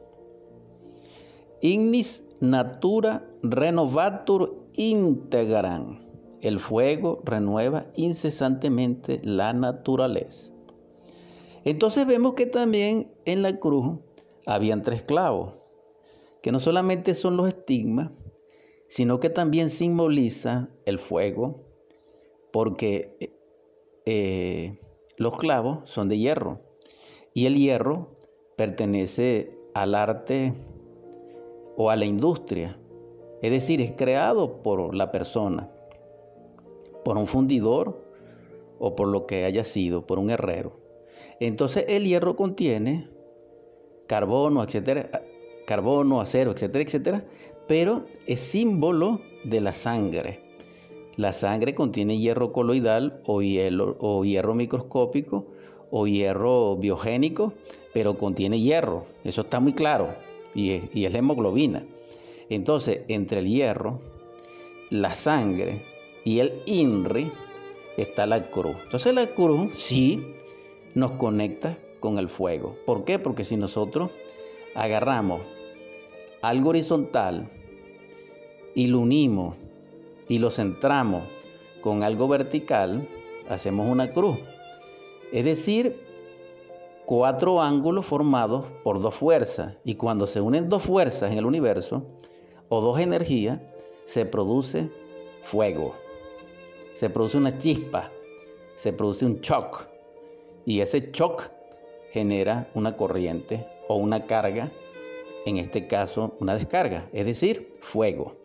[1.61, 6.02] Ignis natura renovatur integran
[6.43, 10.51] el fuego renueva incesantemente la naturaleza.
[11.63, 13.99] Entonces vemos que también en la cruz
[14.45, 15.53] habían tres clavos,
[16.41, 18.11] que no solamente son los estigmas,
[18.89, 21.63] sino que también simboliza el fuego,
[22.51, 23.37] porque
[24.05, 24.81] eh,
[25.15, 26.59] los clavos son de hierro
[27.33, 28.17] y el hierro
[28.57, 30.53] pertenece al arte
[31.77, 32.77] o a la industria,
[33.41, 35.72] es decir, es creado por la persona
[37.03, 38.01] por un fundidor
[38.79, 40.79] o por lo que haya sido, por un herrero.
[41.39, 43.09] Entonces el hierro contiene
[44.07, 45.09] carbono, etcétera,
[45.65, 47.25] carbono, acero, etcétera, etcétera,
[47.67, 50.41] pero es símbolo de la sangre.
[51.15, 55.47] La sangre contiene hierro coloidal o hierro, microscópico
[55.91, 57.53] o hierro biogénico,
[57.93, 59.05] pero contiene hierro.
[59.23, 60.15] Eso está muy claro
[60.55, 61.85] y es, y es la hemoglobina.
[62.49, 64.01] Entonces, entre el hierro,
[64.89, 65.92] la sangre
[66.23, 67.31] y el INRI
[67.97, 68.75] está la cruz.
[68.83, 70.33] Entonces la cruz sí
[70.95, 72.75] nos conecta con el fuego.
[72.85, 73.19] ¿Por qué?
[73.19, 74.09] Porque si nosotros
[74.75, 75.41] agarramos
[76.41, 77.49] algo horizontal
[78.75, 79.55] y lo unimos
[80.27, 81.23] y lo centramos
[81.81, 83.07] con algo vertical,
[83.49, 84.37] hacemos una cruz.
[85.31, 86.03] Es decir,
[87.05, 89.75] cuatro ángulos formados por dos fuerzas.
[89.83, 92.05] Y cuando se unen dos fuerzas en el universo,
[92.69, 93.59] o dos energías,
[94.05, 94.89] se produce
[95.41, 95.95] fuego.
[96.93, 98.11] Se produce una chispa,
[98.75, 99.87] se produce un shock.
[100.65, 101.49] Y ese shock
[102.11, 104.71] genera una corriente o una carga
[105.45, 108.35] en este caso una descarga, es decir, fuego.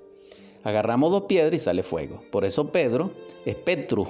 [0.65, 2.23] Agarramos dos piedras y sale fuego.
[2.31, 3.13] Por eso Pedro
[3.45, 4.09] es Petru,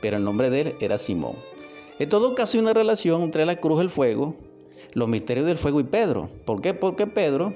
[0.00, 1.36] pero el nombre de él era Simón.
[1.98, 4.34] En todo caso hay una relación entre la cruz, el fuego,
[4.94, 6.28] los misterios del fuego y Pedro.
[6.46, 6.72] ¿Por qué?
[6.72, 7.54] Porque Pedro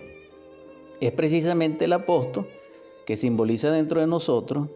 [1.01, 2.49] es precisamente el apóstol
[3.07, 4.69] que simboliza dentro de nosotros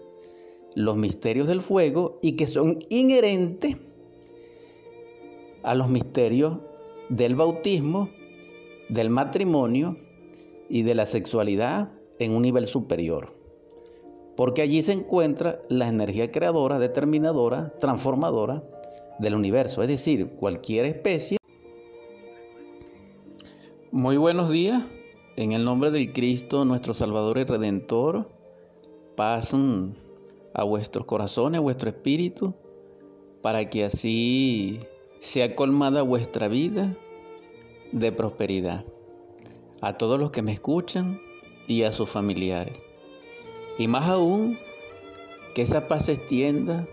[0.74, 3.76] los misterios del fuego y que son inherentes
[5.62, 6.58] a los misterios
[7.08, 8.10] del bautismo
[8.88, 9.98] del matrimonio
[10.68, 13.34] y de la sexualidad en un nivel superior.
[14.36, 18.62] Porque allí se encuentra la energía creadora, determinadora, transformadora
[19.18, 21.38] del universo, es decir, cualquier especie.
[23.90, 24.84] Muy buenos días,
[25.36, 28.30] en el nombre del Cristo, nuestro Salvador y Redentor,
[29.16, 29.96] pasen
[30.54, 32.54] a vuestros corazones, a vuestro espíritu,
[33.42, 34.80] para que así
[35.20, 36.96] sea colmada vuestra vida
[37.92, 38.84] de prosperidad
[39.80, 41.20] a todos los que me escuchan
[41.66, 42.78] y a sus familiares.
[43.78, 44.58] Y más aún,
[45.54, 46.88] que esa paz se extienda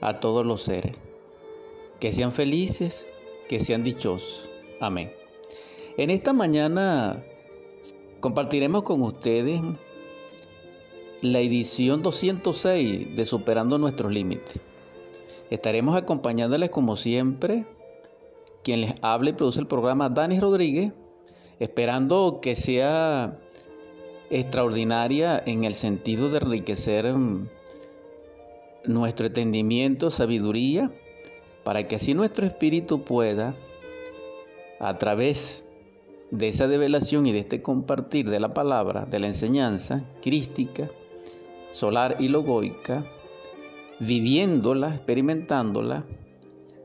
[0.00, 0.96] a todos los seres.
[1.98, 3.06] Que sean felices,
[3.48, 4.48] que sean dichosos.
[4.80, 5.12] Amén.
[5.96, 7.24] En esta mañana
[8.20, 9.60] compartiremos con ustedes
[11.24, 14.60] la edición 206 de Superando nuestros Límites.
[15.48, 17.64] Estaremos acompañándoles como siempre
[18.62, 20.92] quien les habla y produce el programa, Dani Rodríguez,
[21.60, 23.38] esperando que sea
[24.28, 27.48] extraordinaria en el sentido de enriquecer mm,
[28.84, 30.92] nuestro entendimiento, sabiduría,
[31.62, 33.56] para que así nuestro espíritu pueda,
[34.78, 35.64] a través
[36.30, 40.90] de esa develación y de este compartir de la palabra, de la enseñanza crística,
[41.74, 43.04] solar y logoica,
[43.98, 46.04] viviéndola, experimentándola,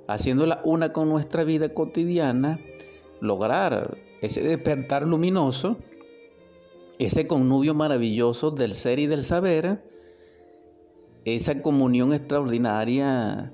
[0.08, 2.60] haciéndola una con nuestra vida cotidiana,
[3.22, 5.78] lograr ese despertar luminoso,
[6.98, 9.84] ese connubio maravilloso del ser y del saber,
[11.24, 13.54] esa comunión extraordinaria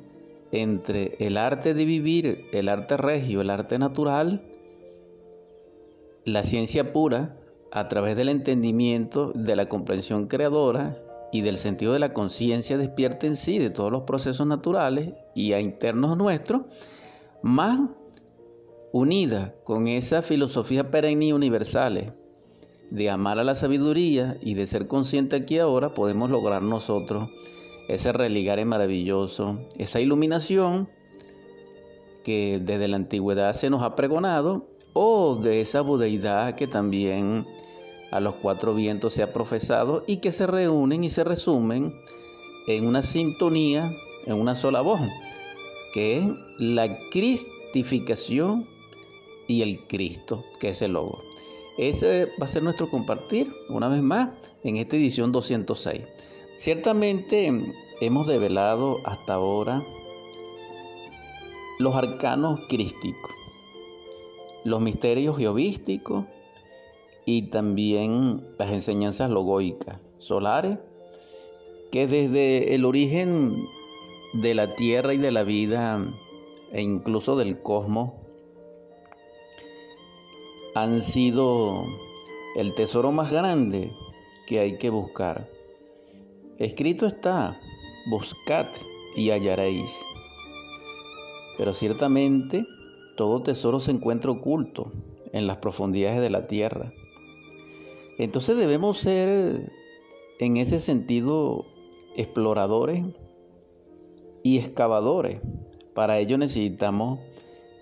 [0.53, 4.41] entre el arte de vivir, el arte regio, el arte natural,
[6.23, 7.35] la ciencia pura,
[7.71, 10.97] a través del entendimiento, de la comprensión creadora
[11.35, 15.51] y del sentido de la conciencia despierta en sí de todos los procesos naturales y
[15.51, 16.61] a internos nuestros,
[17.41, 17.79] más
[18.93, 22.15] unida con esa filosofía perenne y universal
[22.89, 27.29] de amar a la sabiduría y de ser consciente aquí ahora, podemos lograr nosotros
[27.89, 30.89] ese religar maravilloso, esa iluminación
[32.23, 37.45] que desde la antigüedad se nos ha pregonado, o de esa budeidad que también
[38.15, 41.99] a los cuatro vientos se ha profesado y que se reúnen y se resumen
[42.65, 43.93] en una sintonía,
[44.25, 45.01] en una sola voz,
[45.93, 46.25] que es
[46.57, 48.69] la cristificación
[49.49, 51.21] y el Cristo, que es el logo.
[51.77, 54.29] Ese va a ser nuestro compartir, una vez más,
[54.63, 56.03] en esta edición 206.
[56.55, 57.51] Ciertamente
[57.99, 59.83] hemos develado hasta ahora
[61.79, 63.31] los arcanos crísticos,
[64.63, 66.23] los misterios geovísticos
[67.25, 70.79] y también las enseñanzas logoicas solares,
[71.91, 73.67] que desde el origen
[74.33, 76.05] de la tierra y de la vida
[76.71, 78.11] e incluso del cosmos
[80.75, 81.85] han sido
[82.57, 83.91] el tesoro más grande
[84.45, 85.49] que hay que buscar.
[86.57, 87.59] Escrito está,
[88.09, 88.67] buscad
[89.15, 90.03] y hallaréis.
[91.57, 92.65] Pero ciertamente
[93.15, 94.91] todo tesoro se encuentra oculto
[95.31, 96.91] en las profundidades de la tierra.
[98.17, 99.71] Entonces debemos ser
[100.39, 101.65] en ese sentido
[102.15, 103.03] exploradores
[104.43, 105.41] y excavadores.
[105.93, 107.19] Para ello necesitamos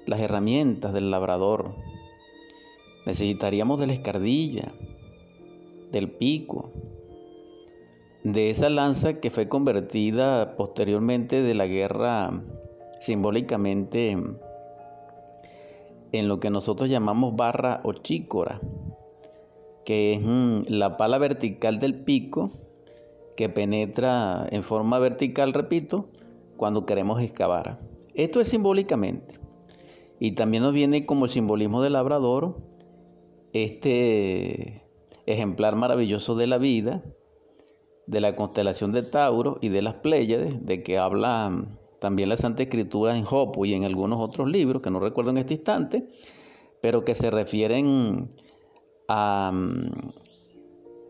[0.05, 1.75] las herramientas del labrador.
[3.05, 4.73] Necesitaríamos de la escardilla,
[5.91, 6.71] del pico,
[8.23, 12.41] de esa lanza que fue convertida posteriormente de la guerra
[12.99, 14.17] simbólicamente
[16.13, 18.61] en lo que nosotros llamamos barra o chícora,
[19.85, 22.51] que es mm, la pala vertical del pico
[23.35, 26.09] que penetra en forma vertical, repito,
[26.57, 27.79] cuando queremos excavar.
[28.13, 29.39] Esto es simbólicamente.
[30.19, 32.57] Y también nos viene como simbolismo del labrador,
[33.53, 34.83] este
[35.25, 37.03] ejemplar maravilloso de la vida,
[38.07, 42.37] de la constelación de Tauro y de las Pléyades, de que habla mm, también la
[42.37, 46.07] Santa Escritura en Jopo y en algunos otros libros, que no recuerdo en este instante,
[46.81, 48.29] pero que se refieren
[49.07, 49.51] a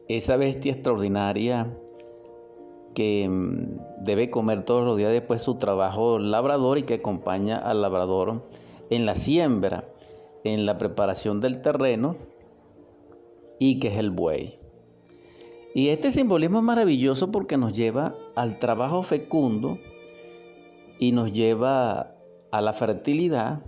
[0.07, 1.75] esa bestia extraordinaria
[2.93, 7.81] que mm, debe comer todos los días después su trabajo labrador y que acompaña al
[7.81, 8.43] labrador
[8.89, 9.85] en la siembra,
[10.43, 12.17] en la preparación del terreno
[13.59, 14.59] y que es el buey.
[15.75, 19.79] Y este simbolismo es maravilloso porque nos lleva al trabajo fecundo
[20.99, 22.15] y nos lleva
[22.51, 23.63] a la fertilidad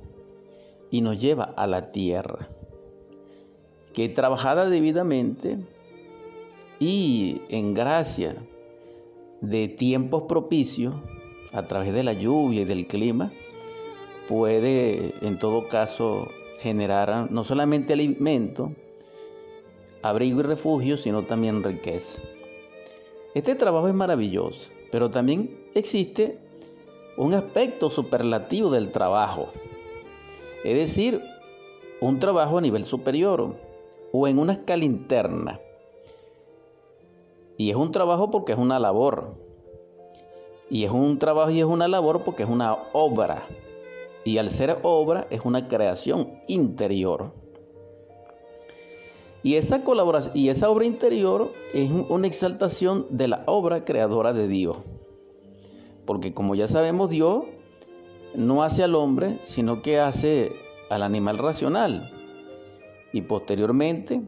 [0.92, 2.50] y nos lleva a la tierra,
[3.96, 5.58] que trabajada debidamente
[6.80, 8.36] y en gracia
[9.40, 10.94] de tiempos propicios,
[11.54, 13.32] a través de la lluvia y del clima,
[14.28, 16.28] puede en todo caso
[16.60, 18.74] generar no solamente alimento,
[20.02, 22.22] abrigo y refugio, sino también riqueza.
[23.34, 26.38] Este trabajo es maravilloso, pero también existe
[27.16, 29.54] un aspecto superlativo del trabajo,
[30.66, 31.22] es decir,
[32.02, 33.65] un trabajo a nivel superior
[34.12, 35.60] o en una escala interna.
[37.58, 39.36] Y es un trabajo porque es una labor.
[40.70, 43.48] Y es un trabajo y es una labor porque es una obra.
[44.24, 47.32] Y al ser obra es una creación interior.
[49.44, 54.48] Y esa colaboración y esa obra interior es una exaltación de la obra creadora de
[54.48, 54.78] Dios.
[56.06, 57.44] Porque como ya sabemos, Dios
[58.34, 60.52] no hace al hombre, sino que hace
[60.90, 62.15] al animal racional.
[63.16, 64.24] Y posteriormente,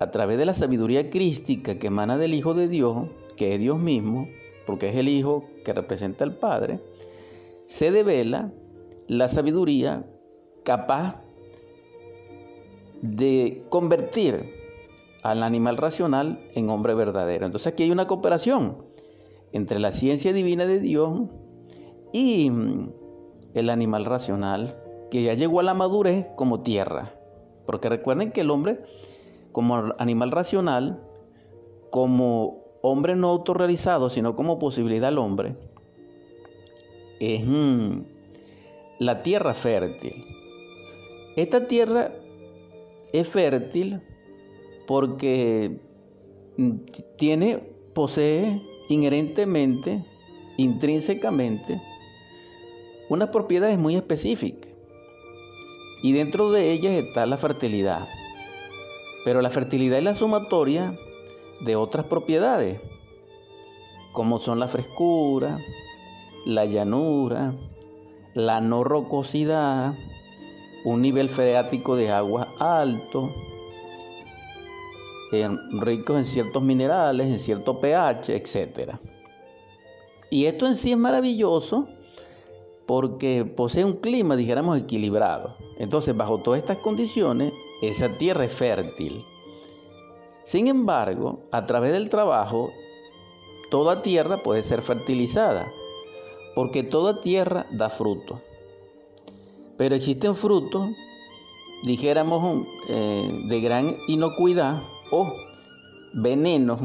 [0.00, 3.06] a través de la sabiduría crística que emana del Hijo de Dios,
[3.36, 4.26] que es Dios mismo,
[4.66, 6.80] porque es el Hijo que representa al Padre,
[7.66, 8.52] se devela
[9.06, 10.04] la sabiduría
[10.64, 11.22] capaz
[13.02, 14.52] de convertir
[15.22, 17.46] al animal racional en hombre verdadero.
[17.46, 18.78] Entonces aquí hay una cooperación
[19.52, 21.20] entre la ciencia divina de Dios
[22.12, 22.90] y mm,
[23.54, 24.76] el animal racional
[25.08, 27.14] que ya llegó a la madurez como tierra.
[27.68, 28.80] Porque recuerden que el hombre
[29.52, 31.02] como animal racional,
[31.90, 35.54] como hombre no autorrealizado, sino como posibilidad al hombre,
[37.20, 38.04] es mm,
[39.00, 40.24] la tierra fértil.
[41.36, 42.14] Esta tierra
[43.12, 44.00] es fértil
[44.86, 45.78] porque
[46.56, 46.70] mm,
[47.18, 47.58] tiene,
[47.92, 50.06] posee inherentemente,
[50.56, 51.82] intrínsecamente,
[53.10, 54.67] unas propiedades muy específicas.
[56.02, 58.08] Y dentro de ellas está la fertilidad.
[59.24, 60.96] Pero la fertilidad es la sumatoria
[61.60, 62.80] de otras propiedades,
[64.12, 65.58] como son la frescura,
[66.46, 67.54] la llanura,
[68.34, 69.94] la no rocosidad,
[70.84, 73.30] un nivel freático de agua alto,
[75.72, 78.94] ricos en ciertos minerales, en cierto pH, etc.
[80.30, 81.88] Y esto en sí es maravilloso
[82.88, 85.56] porque posee un clima, dijéramos, equilibrado.
[85.76, 89.26] Entonces, bajo todas estas condiciones, esa tierra es fértil.
[90.42, 92.70] Sin embargo, a través del trabajo,
[93.70, 95.70] toda tierra puede ser fertilizada,
[96.54, 98.40] porque toda tierra da fruto.
[99.76, 100.88] Pero existen frutos,
[101.84, 105.30] dijéramos, eh, de gran inocuidad o
[106.14, 106.80] venenos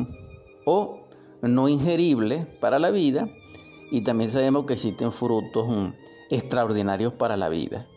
[0.66, 1.00] o
[1.42, 3.30] no ingeribles para la vida
[3.92, 5.88] y también sabemos que existen frutos mm,
[6.30, 7.88] extraordinarios para la vida.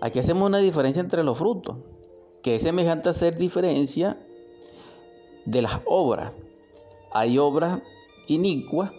[0.00, 1.76] Aquí hacemos una diferencia entre los frutos,
[2.42, 4.18] que es semejante a hacer diferencia
[5.44, 6.32] de las obras.
[7.12, 7.80] Hay obras
[8.26, 8.90] inicuas,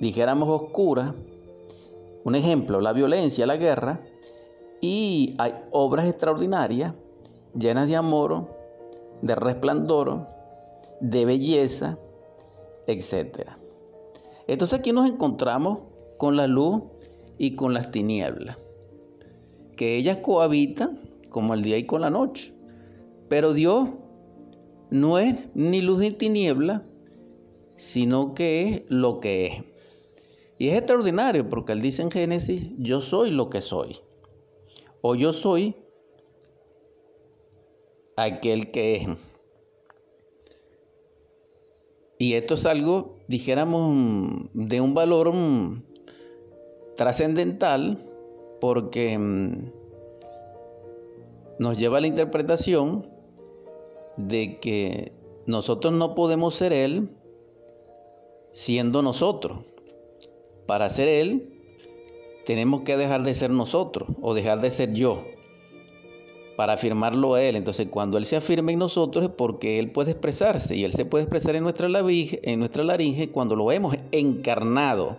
[0.00, 1.14] dijéramos oscuras,
[2.24, 4.00] un ejemplo, la violencia, la guerra,
[4.80, 6.94] y hay obras extraordinarias,
[7.58, 8.46] llenas de amor,
[9.22, 10.26] de resplandor,
[11.00, 11.98] de belleza,
[12.86, 13.48] etc.
[14.46, 15.80] Entonces aquí nos encontramos
[16.18, 16.82] con la luz
[17.38, 18.58] y con las tinieblas,
[19.76, 22.54] que ellas cohabitan como el día y con la noche.
[23.28, 23.88] Pero Dios
[24.90, 26.84] no es ni luz ni tiniebla,
[27.74, 29.64] sino que es lo que es.
[30.58, 33.98] Y es extraordinario porque él dice en Génesis, yo soy lo que soy.
[35.02, 35.76] O yo soy
[38.16, 39.08] aquel que es.
[42.18, 45.82] Y esto es algo, dijéramos, de un valor mm,
[46.96, 48.04] trascendental
[48.60, 49.72] porque mm,
[51.58, 53.08] nos lleva a la interpretación
[54.16, 55.12] de que
[55.46, 57.10] nosotros no podemos ser Él
[58.52, 59.60] siendo nosotros.
[60.66, 61.52] Para ser Él,
[62.44, 65.24] tenemos que dejar de ser nosotros o dejar de ser yo
[66.56, 67.54] para afirmarlo a Él.
[67.56, 71.04] Entonces, cuando Él se afirma en nosotros es porque Él puede expresarse y Él se
[71.04, 75.18] puede expresar en nuestra, laringe, en cuando lo vemos encarnado.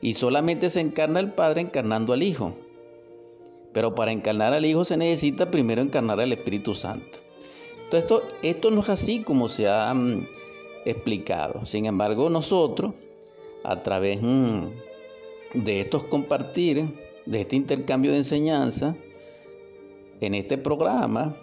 [0.00, 2.54] Y solamente se encarna el Padre encarnando al Hijo.
[3.72, 7.18] Pero para encarnar al Hijo se necesita primero encarnar al Espíritu Santo.
[7.84, 10.26] Entonces, esto, esto no es así como se ha mm,
[10.84, 11.64] explicado.
[11.64, 12.92] Sin embargo, nosotros,
[13.64, 14.66] a través mm,
[15.54, 16.84] de estos compartir,
[17.24, 18.96] de este intercambio de enseñanza,
[20.20, 21.36] en este programa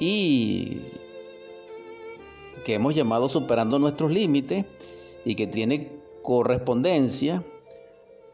[0.00, 0.82] y
[2.64, 4.64] que hemos llamado Superando nuestros Límites
[5.24, 5.90] y que tiene
[6.22, 7.44] correspondencia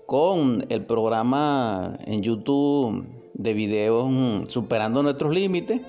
[0.07, 5.81] con el programa en YouTube de videos mm, Superando nuestros Límites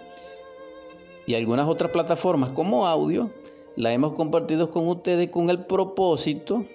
[1.28, 3.32] y algunas otras plataformas como audio,
[3.76, 6.66] la hemos compartido con ustedes con el propósito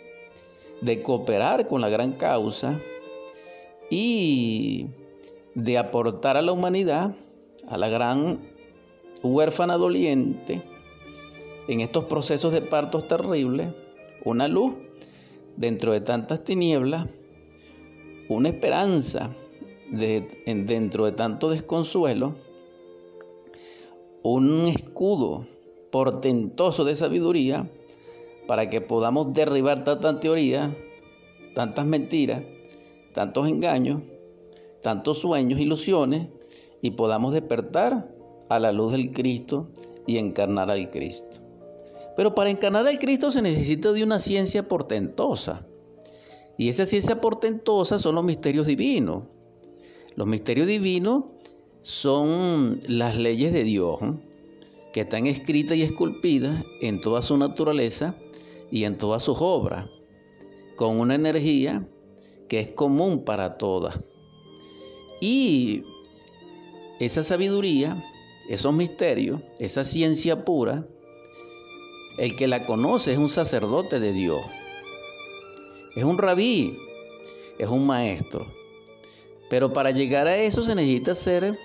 [0.81, 2.81] de cooperar con la gran causa
[3.91, 4.87] y
[5.55, 7.15] de aportar a la humanidad,
[7.67, 8.41] a la gran
[9.23, 10.63] huérfana doliente,
[11.69, 13.69] en estos procesos de partos terribles,
[14.25, 14.75] una luz
[15.57, 17.07] dentro de tantas tinieblas,
[18.29, 19.31] una esperanza
[19.91, 22.35] dentro de tanto desconsuelo,
[24.23, 25.47] un escudo
[25.91, 27.69] portentoso de sabiduría
[28.47, 30.71] para que podamos derribar tantas teorías,
[31.55, 32.43] tantas mentiras,
[33.13, 34.01] tantos engaños
[34.83, 36.29] tantos sueños, ilusiones,
[36.83, 38.09] y podamos despertar
[38.49, 39.69] a la luz del Cristo
[40.07, 41.41] y encarnar al Cristo.
[42.17, 45.67] Pero para encarnar al Cristo se necesita de una ciencia portentosa.
[46.59, 49.25] Y esa ciencia portentosa son los misterios divinos.
[50.17, 51.25] Los misterios divinos
[51.83, 53.99] son las leyes de Dios,
[54.93, 58.17] que están escritas y esculpidas en toda su naturaleza
[58.71, 59.89] y en todas sus obras,
[60.77, 61.89] con una energía
[62.49, 64.01] que es común para todas.
[65.21, 65.85] Y
[66.99, 68.03] esa sabiduría,
[68.49, 70.87] esos misterios, esa ciencia pura,
[72.19, 74.41] el que la conoce es un sacerdote de Dios,
[75.95, 76.77] es un rabí,
[77.59, 78.47] es un maestro.
[79.49, 81.59] Pero para llegar a eso se necesita ser,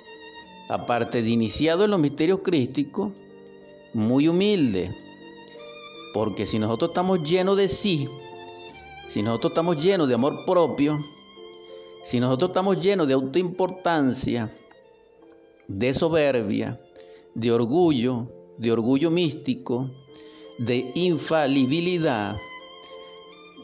[0.70, 3.12] aparte de iniciado en los misterios crísticos,
[3.94, 4.96] muy humilde.
[6.14, 8.10] Porque si nosotros estamos llenos de sí,
[9.08, 11.00] si nosotros estamos llenos de amor propio,
[12.06, 14.56] si nosotros estamos llenos de autoimportancia,
[15.68, 16.80] de soberbia,
[17.34, 18.28] de orgullo,
[18.60, 19.90] de orgullo místico,
[20.60, 22.38] de infalibilidad,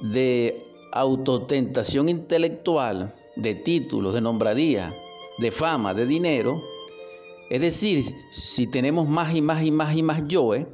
[0.01, 4.91] de autotentación intelectual, de títulos, de nombradía,
[5.37, 6.63] de fama, de dinero,
[7.51, 10.65] es decir, si tenemos más y más y más y más yoes,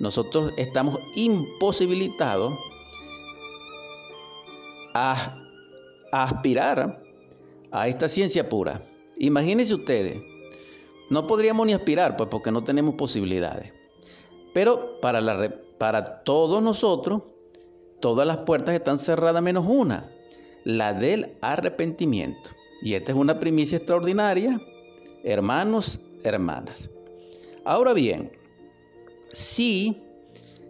[0.00, 2.54] nosotros estamos imposibilitados
[4.94, 5.37] a
[6.12, 7.02] a aspirar
[7.70, 8.82] a esta ciencia pura.
[9.18, 10.22] Imagínense ustedes,
[11.10, 13.72] no podríamos ni aspirar, pues porque no tenemos posibilidades.
[14.54, 15.20] Pero para,
[15.78, 17.22] para todos nosotros,
[18.00, 20.10] todas las puertas están cerradas menos una,
[20.64, 22.50] la del arrepentimiento.
[22.82, 24.60] Y esta es una primicia extraordinaria,
[25.24, 26.90] hermanos, hermanas.
[27.64, 28.32] Ahora bien,
[29.32, 30.00] si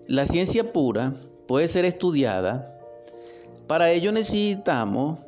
[0.06, 1.14] la ciencia pura
[1.46, 2.78] puede ser estudiada,
[3.66, 5.20] para ello necesitamos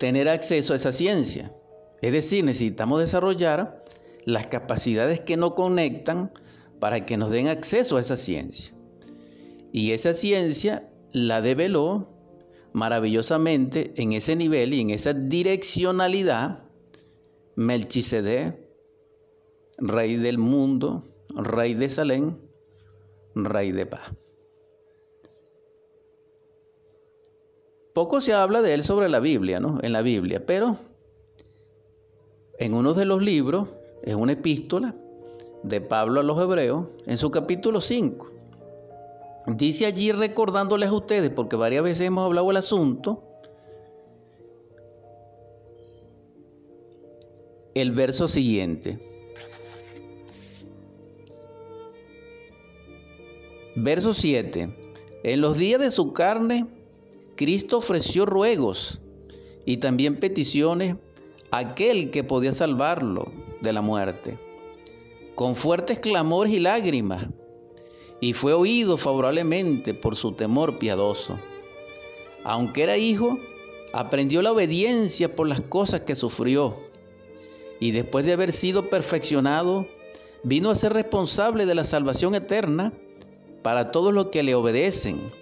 [0.00, 1.54] tener acceso a esa ciencia.
[2.00, 3.84] Es decir, necesitamos desarrollar
[4.24, 6.32] las capacidades que nos conectan
[6.80, 8.74] para que nos den acceso a esa ciencia.
[9.72, 12.08] Y esa ciencia la develó
[12.72, 16.64] maravillosamente en ese nivel y en esa direccionalidad
[17.56, 18.58] Melchizedek,
[19.76, 22.38] rey del mundo, rey de Salem,
[23.34, 24.14] rey de paz.
[27.94, 29.78] Poco se habla de él sobre la Biblia, ¿no?
[29.82, 30.76] En la Biblia, pero
[32.58, 33.68] en uno de los libros,
[34.02, 34.94] es una epístola
[35.62, 38.30] de Pablo a los Hebreos, en su capítulo 5.
[39.46, 43.24] Dice allí recordándoles a ustedes, porque varias veces hemos hablado del asunto,
[47.74, 48.98] el verso siguiente.
[53.74, 54.76] Verso 7.
[55.22, 56.66] En los días de su carne
[57.40, 59.00] Cristo ofreció ruegos
[59.64, 60.96] y también peticiones
[61.50, 63.32] a aquel que podía salvarlo
[63.62, 64.38] de la muerte,
[65.36, 67.28] con fuertes clamores y lágrimas,
[68.20, 71.38] y fue oído favorablemente por su temor piadoso.
[72.44, 73.38] Aunque era hijo,
[73.94, 76.76] aprendió la obediencia por las cosas que sufrió,
[77.80, 79.86] y después de haber sido perfeccionado,
[80.42, 82.92] vino a ser responsable de la salvación eterna
[83.62, 85.32] para todos los que le obedecen,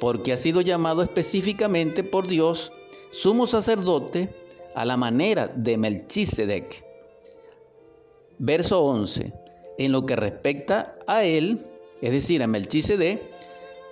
[0.00, 2.72] porque ha sido llamado específicamente por Dios
[3.10, 4.34] sumo sacerdote
[4.74, 6.84] a la manera de Melchizedek.
[8.38, 9.32] Verso 11.
[9.78, 11.66] En lo que respecta a él,
[12.00, 13.22] es decir, a Melchizedek,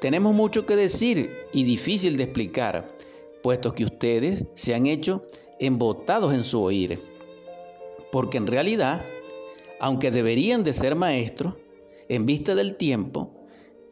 [0.00, 2.96] tenemos mucho que decir y difícil de explicar,
[3.42, 5.22] puesto que ustedes se han hecho
[5.58, 7.00] embotados en su oír.
[8.10, 9.04] Porque en realidad,
[9.78, 11.54] aunque deberían de ser maestros,
[12.08, 13.30] en vista del tiempo,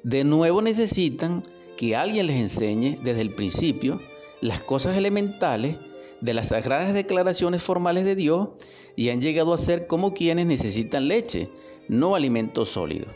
[0.03, 1.43] de nuevo necesitan
[1.79, 4.01] que alguien les enseñe desde el principio
[4.41, 5.77] las cosas elementales
[6.21, 8.49] de las sagradas declaraciones formales de Dios
[8.97, 11.49] y han llegado a ser como quienes necesitan leche,
[11.87, 13.07] no alimento sólido.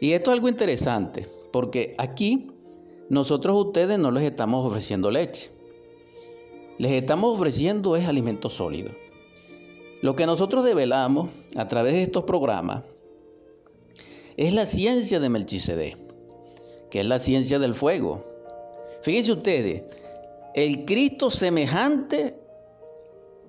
[0.00, 2.46] Y esto es algo interesante, porque aquí
[3.10, 5.50] nosotros a ustedes no les estamos ofreciendo leche.
[6.78, 8.92] Les estamos ofreciendo es alimento sólido.
[10.00, 12.84] Lo que nosotros develamos a través de estos programas
[14.36, 16.07] es la ciencia de Melchizedek,
[16.90, 18.24] que es la ciencia del fuego.
[19.02, 19.82] Fíjense ustedes,
[20.54, 22.38] el Cristo semejante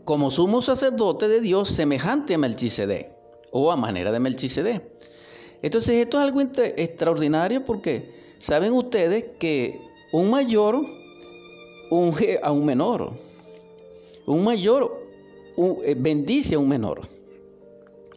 [0.05, 3.11] como sumo sacerdote de Dios, semejante a Melchizedek,
[3.51, 4.83] o a manera de Melchizedek.
[5.61, 9.79] Entonces esto es algo extraordinario porque saben ustedes que
[10.11, 10.83] un mayor
[11.91, 13.11] unge a un menor.
[14.25, 15.05] Un mayor
[15.85, 17.01] eh, bendice a un menor.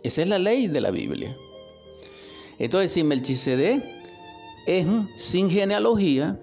[0.02, 1.36] Esa es la ley de la Biblia.
[2.58, 3.82] Entonces, si Melchizedek
[4.66, 4.86] es
[5.16, 6.40] sin genealogía,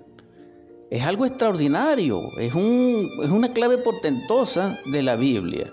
[0.89, 5.71] es algo extraordinario, es, es una clave portentosa de la Biblia.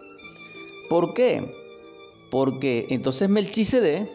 [0.88, 1.55] ¿Por qué?
[2.30, 4.09] Porque entonces Melchizedek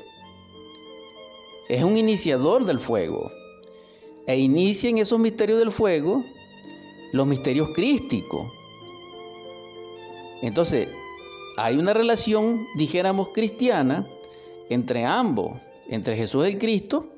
[1.69, 3.31] es un iniciador del fuego
[4.27, 6.23] e inicia en esos misterios del fuego
[7.13, 8.47] los misterios crísticos.
[10.41, 10.87] Entonces,
[11.57, 14.07] hay una relación, dijéramos, cristiana
[14.69, 15.53] entre ambos
[15.89, 17.09] entre Jesús el Cristo,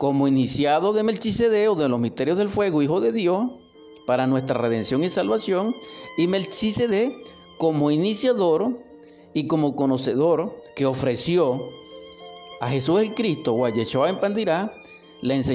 [0.00, 3.50] como iniciado de Melchizedek o de los misterios del fuego, Hijo de Dios,
[4.06, 5.76] para nuestra redención y salvación,
[6.16, 7.12] y Melchizedek
[7.58, 8.78] como iniciador
[9.34, 11.68] y como conocedor que ofreció
[12.62, 14.72] a Jesús el Cristo o a Yeshua en Pandirá
[15.20, 15.48] la enseñanza